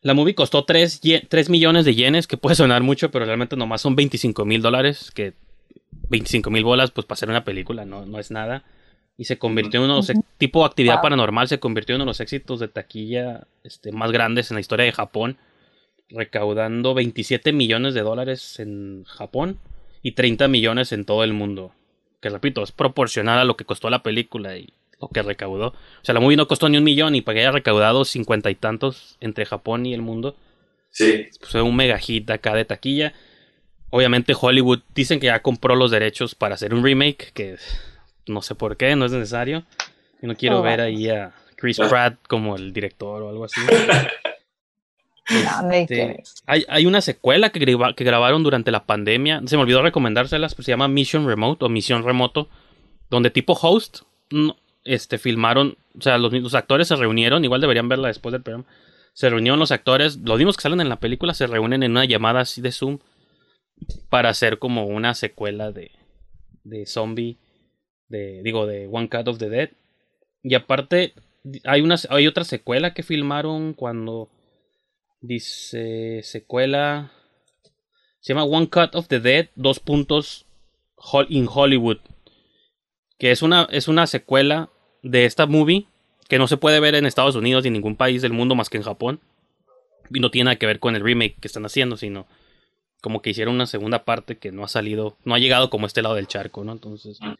[0.00, 3.82] La movie costó 3, 3 millones de yenes, que puede sonar mucho, pero realmente nomás
[3.82, 5.34] son 25 mil dólares, que
[6.08, 8.64] 25 mil bolas, pues para hacer una película no, no es nada
[9.18, 12.10] y se convirtió en uno de los tipo actividad paranormal se convirtió en uno de
[12.10, 15.38] los éxitos de taquilla este, más grandes en la historia de Japón
[16.10, 19.58] recaudando 27 millones de dólares en Japón
[20.02, 21.72] y 30 millones en todo el mundo.
[22.20, 25.68] Que repito es proporcional a lo que costó la película y lo que recaudó.
[25.68, 28.50] O sea la movie no costó ni un millón y para que haya recaudado cincuenta
[28.50, 30.36] y tantos entre Japón y el mundo.
[30.90, 31.26] Sí.
[31.40, 33.12] Pues fue un mega hit acá de taquilla.
[33.90, 37.56] Obviamente Hollywood dicen que ya compró los derechos para hacer un remake que
[38.26, 39.64] no sé por qué, no es necesario.
[40.20, 43.60] Yo no quiero oh, ver ahí a Chris Pratt como el director o algo así.
[45.72, 49.42] Este, hay, hay, una secuela que, que, grabaron durante la pandemia.
[49.46, 52.48] Se me olvidó recomendárselas, pero se llama Mission Remote o Misión Remoto.
[53.10, 54.02] Donde tipo host
[54.84, 55.76] este, filmaron.
[55.98, 57.44] O sea, los, los actores se reunieron.
[57.44, 58.68] Igual deberían verla después del programa.
[59.14, 60.18] Se reunieron los actores.
[60.18, 63.00] Los mismos que salen en la película se reúnen en una llamada así de Zoom.
[64.08, 65.90] Para hacer como una secuela de,
[66.62, 67.36] de zombie
[68.08, 69.70] de digo de One Cut of the Dead.
[70.42, 71.14] Y aparte
[71.64, 74.28] hay una hay otra secuela que filmaron cuando
[75.20, 77.12] dice secuela
[78.20, 80.46] se llama One Cut of the Dead dos puntos
[81.28, 81.98] in Hollywood.
[83.18, 84.70] Que es una es una secuela
[85.02, 85.86] de esta movie
[86.28, 88.68] que no se puede ver en Estados Unidos ni en ningún país del mundo más
[88.68, 89.20] que en Japón.
[90.10, 92.26] Y no tiene nada que ver con el remake que están haciendo sino
[93.00, 96.02] como que hicieron una segunda parte que no ha salido no ha llegado como este
[96.02, 97.34] lado del charco no entonces mm.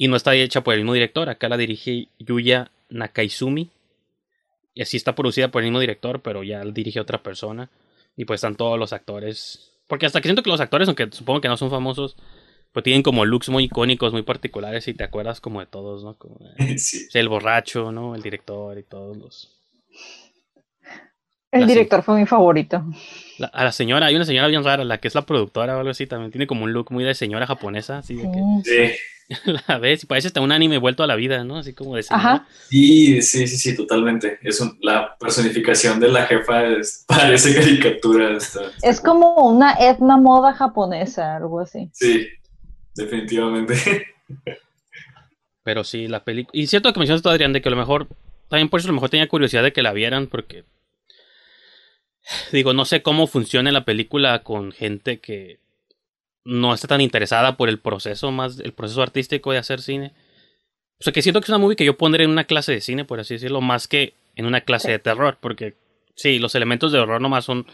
[0.00, 1.28] Y no está hecha por el mismo director.
[1.28, 3.68] Acá la dirige Yuya Nakaizumi.
[4.72, 7.68] Y así está producida por el mismo director, pero ya la dirige otra persona.
[8.16, 9.72] Y pues están todos los actores.
[9.88, 12.16] Porque hasta que siento que los actores, aunque supongo que no son famosos,
[12.72, 16.14] pues tienen como looks muy icónicos, muy particulares y te acuerdas como de todos, ¿no?
[16.14, 16.38] Como
[17.12, 18.14] El borracho, ¿no?
[18.14, 19.54] El director y todos los...
[21.52, 22.82] El director fue mi favorito.
[23.52, 25.90] a la señora, hay una señora bien rara, la que es la productora o algo
[25.90, 28.38] así, también tiene como un look muy de señora japonesa, así de que...
[28.64, 28.98] Sí.
[29.68, 31.58] la ves y parece hasta un anime vuelto a la vida, ¿no?
[31.58, 32.46] Así como de Ajá.
[32.68, 34.38] Sí, sí, sí, sí, totalmente.
[34.42, 36.62] Es la personificación de la jefa
[37.06, 38.36] parece caricatura.
[38.82, 41.88] Es como una etna moda japonesa, algo así.
[41.92, 42.26] Sí,
[42.94, 44.06] definitivamente.
[45.62, 46.58] Pero sí, la película...
[46.60, 48.08] Y cierto que mencionas tú, Adrián, de que a lo mejor...
[48.48, 50.64] También por eso a lo mejor tenía curiosidad de que la vieran, porque...
[52.50, 55.60] Digo, no sé cómo funciona la película con gente que
[56.44, 60.12] no está tan interesada por el proceso más, el proceso artístico de hacer cine.
[60.98, 62.80] O sea, que siento que es una movie que yo pondré en una clase de
[62.80, 65.74] cine, por así decirlo, más que en una clase de terror, porque
[66.14, 67.66] sí, los elementos de horror nomás son,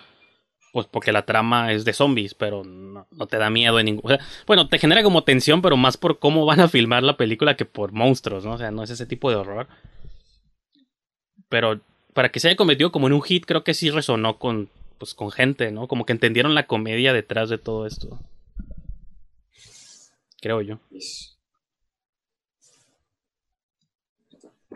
[0.73, 4.19] pues porque la trama es de zombies, pero no, te da miedo en ningún...
[4.47, 7.65] bueno, te genera como tensión, pero más por cómo van a filmar la película que
[7.65, 8.53] por monstruos, ¿no?
[8.53, 9.69] O sea, no es ese tipo de horror.
[11.49, 11.81] Pero
[12.15, 15.15] para que se haya convertido como en un hit, creo que sí resonó con, pues,
[15.15, 15.89] con gente, ¿no?
[15.89, 18.21] Como que entendieron la comedia detrás de todo esto
[20.41, 20.79] creo yo.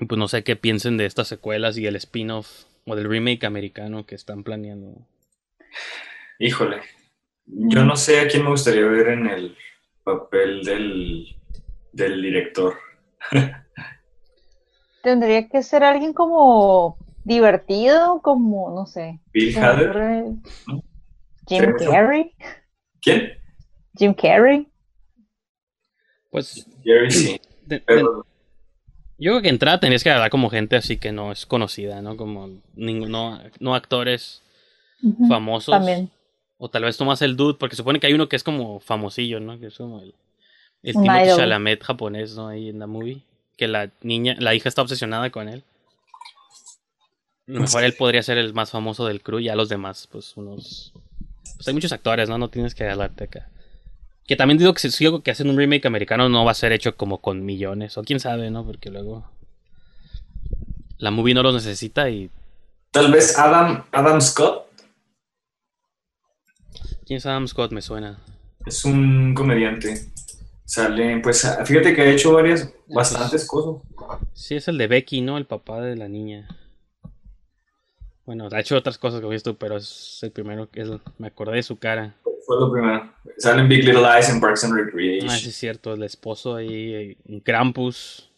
[0.01, 3.45] Y pues no sé qué piensen de estas secuelas y el spin-off o del remake
[3.45, 5.07] americano que están planeando.
[6.39, 6.81] Híjole,
[7.47, 9.57] yo no sé a quién me gustaría ver en el
[10.05, 11.37] papel del,
[11.93, 12.79] del director.
[15.03, 19.21] Tendría que ser alguien como divertido, como, no sé.
[19.33, 20.25] Bill Hader.
[21.47, 22.35] Jim Carrey.
[23.01, 23.33] ¿Quién?
[23.97, 24.70] Jim Carrey.
[26.31, 27.41] Pues Jerry sí.
[27.67, 28.27] de- de- Pero
[29.19, 32.17] yo creo que entrada tenías que hablar como gente así que no es conocida, ¿no?
[32.17, 34.43] Como ninguno, no actores
[35.29, 35.73] famosos.
[35.75, 36.11] También.
[36.59, 39.41] O tal vez tomas el dude, porque supone que hay uno que es como famosillo,
[39.41, 39.59] ¿no?
[39.59, 40.15] Que es como el,
[40.83, 41.37] el idol.
[41.39, 42.49] Chalamet japonés, ¿no?
[42.49, 43.23] Ahí en la movie.
[43.57, 45.65] Que la niña, la hija está obsesionada con él.
[47.49, 50.07] A lo mejor él podría ser el más famoso del crew y a los demás,
[50.11, 50.93] pues unos...
[51.57, 52.39] Pues hay muchos actores, ¿no?
[52.39, 53.51] No tienes que agarrarte acá.
[54.31, 56.71] Que también digo que si algo que hacen un remake americano no va a ser
[56.71, 58.65] hecho como con millones, o quién sabe, ¿no?
[58.65, 59.29] Porque luego
[60.99, 62.31] la movie no los necesita y
[62.93, 64.69] tal vez Adam, Adam Scott
[67.05, 68.21] quién es Adam Scott me suena.
[68.67, 70.07] es un comediante.
[70.65, 73.83] Sale, pues fíjate que ha hecho varias, bastantes cosas.
[74.33, 75.39] Sí, es el de Becky, ¿no?
[75.39, 76.47] El papá de la niña.
[78.25, 81.57] Bueno, ha hecho otras cosas que viste pero es el primero que es, me acordé
[81.57, 82.15] de su cara.
[82.51, 83.13] Fue lo primero.
[83.39, 85.31] Sale en Big Little Lies en Parks and Ah, Recreation.
[85.31, 88.29] sí es cierto, el esposo ahí, en Krampus.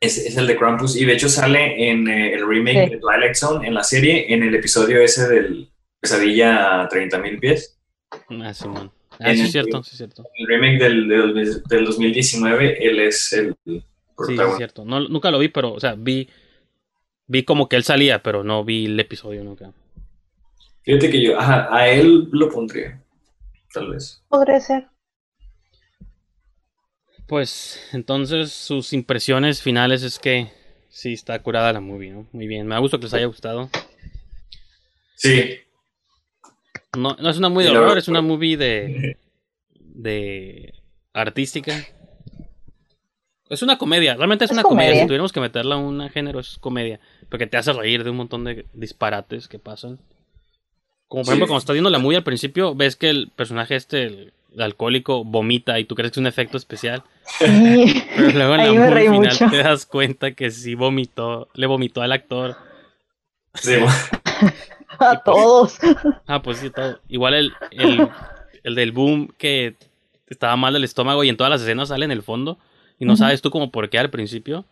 [0.00, 2.90] Es, es el de Krampus y de hecho sale en eh, el remake Sí.
[2.92, 5.68] de Twilight Zone en la serie, en el episodio ese del
[6.00, 7.78] Pesadilla a 30.000 pies.
[8.10, 8.18] Ah.
[8.30, 10.24] Ah, En sí el- es cierto, sí es cierto.
[10.34, 13.84] En el remake del, del, del 2019, él es el Sí, sí es
[14.16, 14.56] protagonista.
[14.56, 14.84] cierto.
[14.86, 16.26] No, nunca lo vi, pero, o sea, vi,
[17.26, 19.72] vi como que él salía, pero no vi el episodio nunca.
[20.84, 23.00] Fíjate que yo, ajá, a él lo pondría,
[23.72, 24.22] tal vez.
[24.28, 24.88] Podría ser.
[27.26, 30.52] Pues, entonces, sus impresiones finales es que
[30.88, 32.26] sí está curada la movie, ¿no?
[32.32, 32.66] Muy bien.
[32.66, 33.70] Me ha gustado que les haya gustado.
[35.16, 35.58] Sí,
[36.96, 39.18] No, no es una movie de horror, verdad, es una movie de.
[39.78, 40.74] de.
[41.12, 41.72] artística.
[43.48, 44.88] Es una comedia, realmente es, Es una comedia.
[44.88, 45.02] comedia.
[45.02, 47.00] Si tuviéramos que meterla a un género, es comedia.
[47.28, 50.00] Porque te hace reír de un montón de disparates que pasan.
[51.12, 51.30] Como por Sí.
[51.32, 54.62] ejemplo, cuando estás viendo la movie al principio, ves que el personaje este, el, el
[54.62, 57.02] alcohólico, vomita y tú crees que es un efecto especial.
[57.38, 58.02] Sí.
[58.16, 59.50] Pero luego en la Ahí movie final mucho.
[59.50, 62.56] te das cuenta que sí vomitó, le vomitó al actor.
[63.54, 63.74] sí,
[64.98, 65.78] A todos.
[66.26, 66.98] Ah, pues sí, todo.
[67.08, 68.08] Igual el, el,
[68.62, 69.74] el del boom que
[70.28, 72.58] estaba mal del estómago y en todas las escenas sale en el fondo
[72.98, 74.64] y no sabes tú como por qué al principio.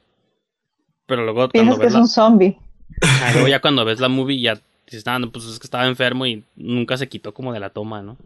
[1.06, 2.58] Pero luego cuando Piensas que ves es la, un zombie.
[3.02, 4.60] ah, luego ya cuando ves la movie ya
[4.90, 7.70] dices, ah, no, pues es que estaba enfermo y nunca se quitó como de la
[7.70, 8.16] toma, ¿no?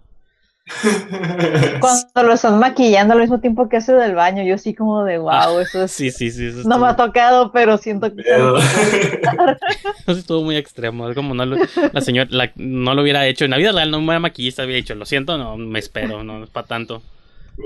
[1.80, 5.18] Cuando lo están maquillando al mismo tiempo que hace del baño, yo sí como de
[5.18, 5.92] wow, eso es...
[5.92, 6.46] Ah, Sí, sí, sí.
[6.46, 8.22] Eso No me ha tocado, pero siento que...
[10.06, 11.08] Eso estuvo muy extremo.
[11.08, 11.56] Es como no lo,
[11.92, 13.44] la señora la- no lo hubiera hecho.
[13.44, 16.24] En la vida real no me hubiera maquillista, había dicho, lo siento, no me espero,
[16.24, 17.02] no es para tanto.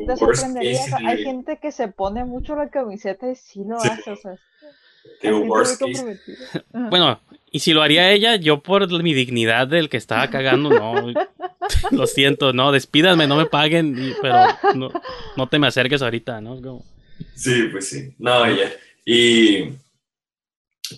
[0.07, 0.81] Te sorprendería.
[1.07, 3.89] hay gente que se pone mucho la camiseta y sí lo Sí.
[3.89, 4.35] hace, o sea...
[6.91, 7.19] Bueno,
[7.51, 11.13] y si lo haría ella, yo por mi dignidad del que estaba cagando, no.
[11.91, 14.37] Lo siento, no, despídanme, no me paguen, pero
[14.75, 14.91] no,
[15.37, 16.83] no te me acerques ahorita, ¿no?
[17.35, 18.15] Sí, pues sí.
[18.19, 18.71] No, ya.
[19.05, 19.71] Y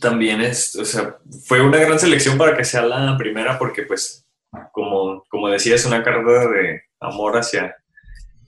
[0.01, 4.24] también es, o sea, fue una gran selección para que sea la primera porque pues,
[4.72, 7.74] como, como decía, es una carrera de amor hacia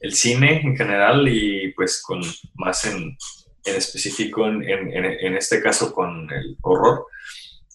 [0.01, 2.21] el cine en general y pues con
[2.55, 3.17] más en,
[3.65, 7.07] en específico en- en- en este caso con el horror.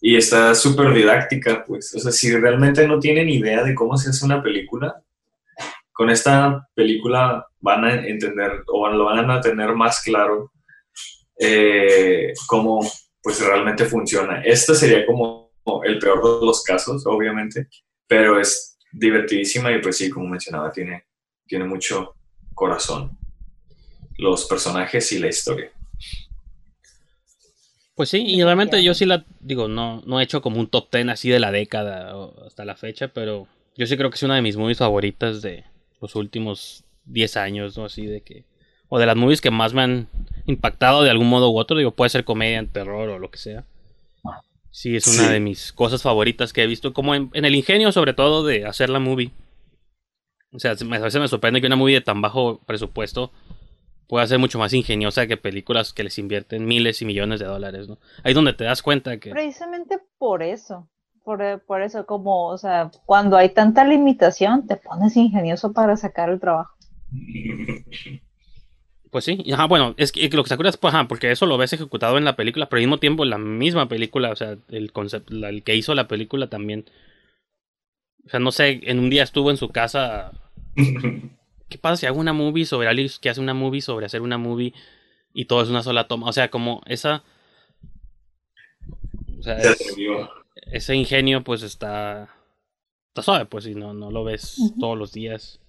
[0.01, 4.09] Y está súper didáctica, pues, o sea, si realmente no tienen idea de cómo se
[4.09, 5.01] hace una película,
[5.91, 10.51] con esta película van a entender o lo van a tener más claro
[11.39, 12.87] eh, cómo
[13.21, 14.41] pues realmente funciona.
[14.43, 15.51] Esta sería como
[15.83, 17.67] el peor de los casos, obviamente,
[18.07, 21.07] pero es divertidísima y pues sí, como mencionaba, tiene,
[21.45, 22.15] tiene mucho
[22.53, 23.17] corazón
[24.17, 25.71] los personajes y la historia.
[27.97, 30.87] Pues sí, y realmente yo sí la digo, no, no he hecho como un top
[30.93, 34.23] 10 así de la década o hasta la fecha, pero yo sí creo que es
[34.23, 35.65] una de mis movies favoritas de
[35.99, 37.85] los últimos 10 años, ¿no?
[37.85, 38.45] Así de que.
[38.87, 40.07] O de las movies que más me han
[40.45, 41.75] impactado de algún modo u otro.
[41.75, 43.65] Digo, puede ser comedia, terror o lo que sea.
[44.69, 45.33] Sí, es una Sí.
[45.33, 48.65] de mis cosas favoritas que he visto, como en, en el ingenio, sobre todo, de
[48.65, 49.31] hacer la movie.
[50.51, 53.31] O sea, a veces me sorprende que una movie de tan bajo presupuesto
[54.07, 57.87] pueda ser mucho más ingeniosa que películas que les invierten miles y millones de dólares,
[57.87, 57.99] ¿no?
[58.23, 59.31] Ahí es donde te das cuenta que...
[59.31, 60.89] Precisamente por eso,
[61.23, 66.29] por, por eso, como, o sea, cuando hay tanta limitación, te pones ingenioso para sacar
[66.29, 66.73] el trabajo.
[69.11, 71.45] Pues sí, ajá, bueno, es que lo que se acuerda es, pues, ajá, porque eso
[71.45, 74.57] lo ves ejecutado en la película, pero al mismo tiempo la misma película, o sea,
[74.69, 76.85] el concepto, el que hizo la película también.
[78.25, 80.31] O sea, no sé, en un día estuvo en su casa.
[81.69, 84.37] ¿Qué pasa si hago una movie sobre alguien que hace una movie sobre hacer una
[84.37, 84.73] movie
[85.33, 86.27] y todo es una sola toma?
[86.29, 87.23] O sea, como esa.
[89.39, 89.95] O sea, Se es-
[90.71, 92.29] ese ingenio, pues está.
[93.09, 95.59] Está suave, pues, y no, no lo ves todos los días.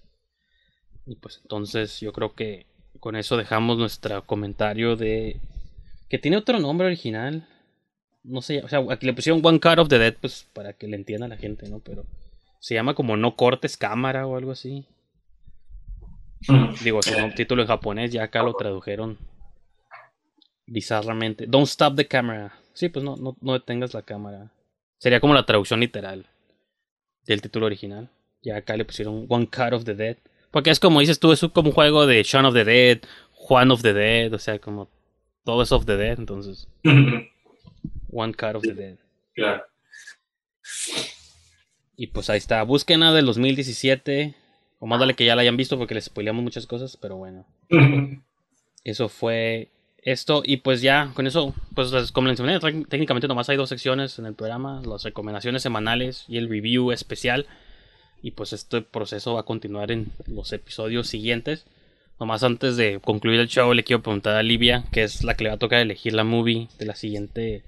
[1.05, 2.67] Y pues entonces yo creo que
[2.99, 5.39] con eso dejamos nuestro comentario de.
[6.09, 7.47] Que tiene otro nombre original.
[8.23, 10.87] No sé, o sea, aquí le pusieron One Cut of the Dead, pues para que
[10.87, 11.79] le entienda a la gente, ¿no?
[11.79, 12.05] Pero
[12.59, 14.85] se llama como No Cortes Cámara o algo así.
[16.83, 19.17] Digo, es un título en japonés, ya acá lo tradujeron
[20.65, 21.45] bizarramente.
[21.47, 22.53] Don't stop the camera.
[22.73, 24.51] Sí, pues no, no, no detengas la cámara.
[24.97, 26.27] Sería como la traducción literal
[27.25, 28.09] del título original.
[28.41, 30.17] Ya acá le pusieron One Cut of the Dead.
[30.51, 32.99] Porque es como dices tú, es como un juego de Shaun of the Dead,
[33.33, 34.89] Juan of the Dead, o sea, como
[35.43, 36.67] todo es of the Dead, entonces
[38.11, 38.97] One Cut of the Dead.
[39.33, 39.63] claro.
[41.95, 44.35] Y pues ahí está, busquen a del 2017.
[44.79, 47.45] O más vale que ya la hayan visto porque les spoileamos muchas cosas, pero bueno.
[48.83, 49.69] Eso fue
[50.03, 50.41] esto.
[50.45, 54.25] Y pues ya, con eso, pues como les mencioné, técnicamente nomás hay dos secciones en
[54.25, 57.45] el programa: las recomendaciones semanales y el review especial.
[58.21, 61.65] Y pues este proceso va a continuar en los episodios siguientes.
[62.19, 65.45] Nomás antes de concluir el show, le quiero preguntar a Livia, que es la que
[65.45, 67.63] le va a tocar elegir la movie de la siguiente,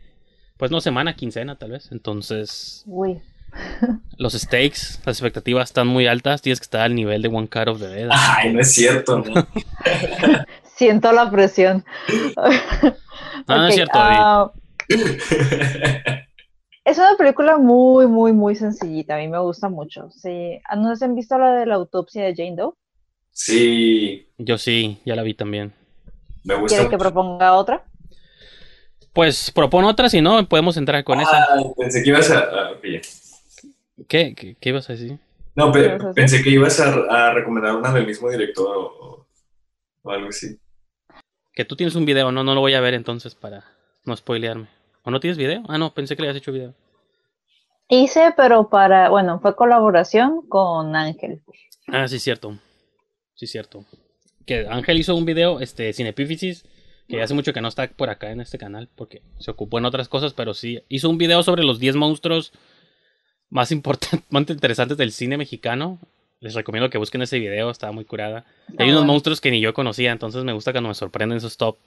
[0.57, 1.89] pues no semana, quincena tal vez.
[1.93, 3.21] Entonces, Uy.
[4.17, 6.41] Los stakes, las expectativas están muy altas.
[6.41, 8.09] Tienes que estar al nivel de One Cut of the Dead.
[8.11, 9.47] Ay, no es cierto, ¿no?
[10.75, 11.85] Siento la presión.
[13.47, 14.51] No, no es cierto, ah,
[16.83, 19.15] es una película muy, muy, muy sencillita.
[19.15, 20.09] A mí me gusta mucho.
[20.11, 20.59] Sí.
[20.67, 22.73] Ah, ¿No se han visto la de la autopsia de Jane Doe?
[23.31, 25.73] Sí, Yo sí, ya la vi también.
[26.43, 26.77] me gusta.
[26.77, 27.85] ¿Quiere que proponga otra?
[29.13, 31.43] Pues propone otra, si no, podemos entrar con esa.
[31.43, 32.39] Ah, pensé que ibas a.
[32.39, 32.99] ah, ya.
[34.07, 35.19] ¿Qué, qué, qué ibas a decir?
[35.55, 38.75] No, pe- ¿Qué ibas a pensé que ibas a, a recomendar una del mismo director
[38.77, 39.27] o,
[40.03, 40.57] o algo así.
[41.53, 43.65] Que tú tienes un video, no, no lo voy a ver entonces para
[44.05, 44.67] no spoilearme.
[45.03, 45.63] ¿O no tienes video?
[45.67, 46.73] Ah, no, pensé que le habías hecho video.
[47.89, 51.41] Hice, pero para, bueno, fue colaboración con Ángel.
[51.87, 52.57] Ah, sí, cierto.
[53.33, 53.83] Sí, cierto.
[54.45, 56.65] Que Ángel hizo un video, este, sin epífisis,
[57.09, 59.85] que hace mucho que no está por acá en este canal, porque se ocupó en
[59.85, 62.53] otras cosas, pero sí, hizo un video sobre los 10 monstruos
[63.51, 65.99] más importantes, más interesantes del cine mexicano.
[66.39, 68.45] Les recomiendo que busquen ese video, está muy curada.
[68.69, 69.13] Y hay unos bueno.
[69.13, 71.77] monstruos que ni yo conocía, entonces me gusta cuando me sorprenden esos top.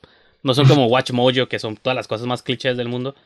[0.44, 3.16] No son como Watch Mojo, que son todas las cosas más clichés del mundo.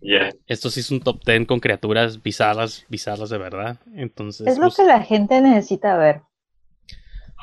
[0.00, 0.30] Ya.
[0.48, 3.78] Esto sí es un top 10 con criaturas bizarras, bizarras de verdad.
[3.94, 6.22] Entonces, Es lo que la gente necesita ver.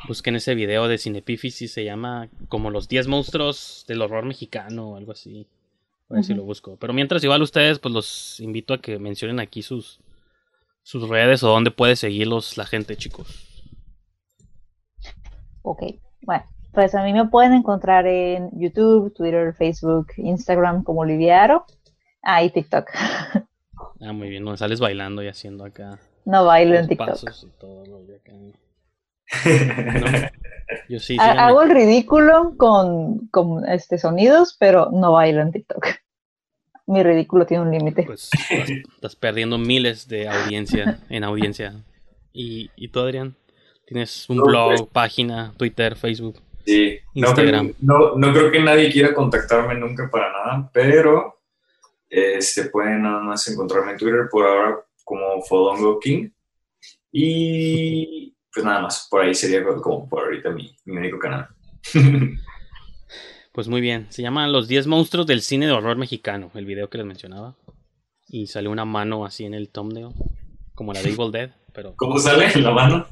[0.07, 4.97] busquen ese video de Cinepífisis, se llama como los 10 monstruos del horror mexicano o
[4.97, 5.47] algo así.
[6.11, 6.77] A ver si lo busco.
[6.77, 9.99] Pero mientras igual ustedes, pues los invito a que mencionen aquí sus,
[10.83, 13.47] sus redes o dónde puede seguirlos la gente, chicos.
[15.63, 15.83] Ok,
[16.23, 16.43] bueno,
[16.73, 21.65] pues a mí me pueden encontrar en YouTube, Twitter, Facebook, Instagram como Liviaro.
[22.21, 22.89] Ah, y TikTok.
[24.03, 27.07] Ah, muy bien, donde sales bailando y haciendo acá No bailo en TikTok.
[27.07, 28.31] pasos y todo lo de acá.
[28.33, 28.49] No,
[30.89, 31.17] yo sí.
[31.19, 35.85] Hago el ridículo con, con este sonidos, pero no bailo en TikTok.
[36.87, 38.03] Mi ridículo tiene un límite.
[38.03, 41.83] Pues estás, estás perdiendo miles de audiencia en audiencia.
[42.33, 43.35] ¿Y, y tú, Adrián?
[43.85, 44.81] ¿Tienes un No, blog, pues.
[44.91, 46.41] página, Twitter, Facebook?
[46.65, 47.73] Sí, no, Instagram.
[47.79, 51.41] No, no creo que nadie quiera contactarme nunca para nada, pero
[52.09, 56.29] este, pueden nada más encontrarme en Twitter por ahora como Fodongo King.
[57.11, 61.47] Y pues nada más, por ahí sería como por ahorita mi, mi único canal.
[63.53, 66.89] Pues muy bien, se llama Los 10 monstruos del cine de horror mexicano, el video
[66.89, 67.57] que les mencionaba.
[68.29, 70.13] Y sale una mano así en el thumbnail,
[70.73, 73.07] como la de Evil Dead, pero ¿Cómo sale la mano?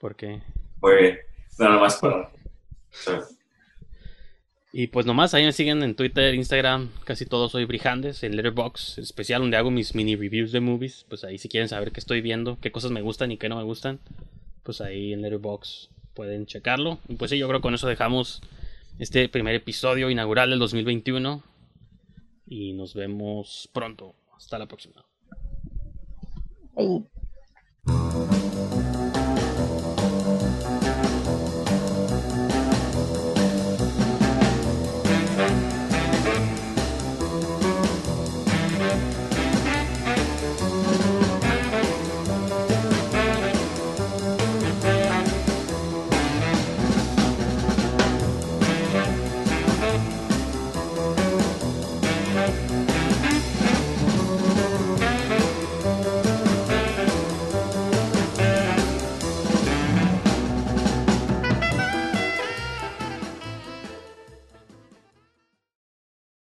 [0.00, 0.42] porque...
[0.80, 1.18] Muy bien,
[1.58, 2.22] nada más para...
[2.22, 2.30] o
[2.90, 3.20] sea,
[4.72, 8.98] Y pues nomás, ahí me siguen en Twitter, Instagram, casi todos soy Brijandes, en Letterboxd,
[8.98, 12.20] especial donde hago mis mini reviews de movies, pues ahí si quieren saber qué estoy
[12.20, 13.98] viendo, qué cosas me gustan y qué no me gustan,
[14.62, 16.98] pues ahí en Letterboxd pueden checarlo.
[17.08, 18.42] Y pues sí, yo creo que con eso dejamos
[18.98, 21.42] este primer episodio inaugural del 2021
[22.46, 24.14] y nos vemos pronto.
[24.36, 25.04] Hasta la próxima.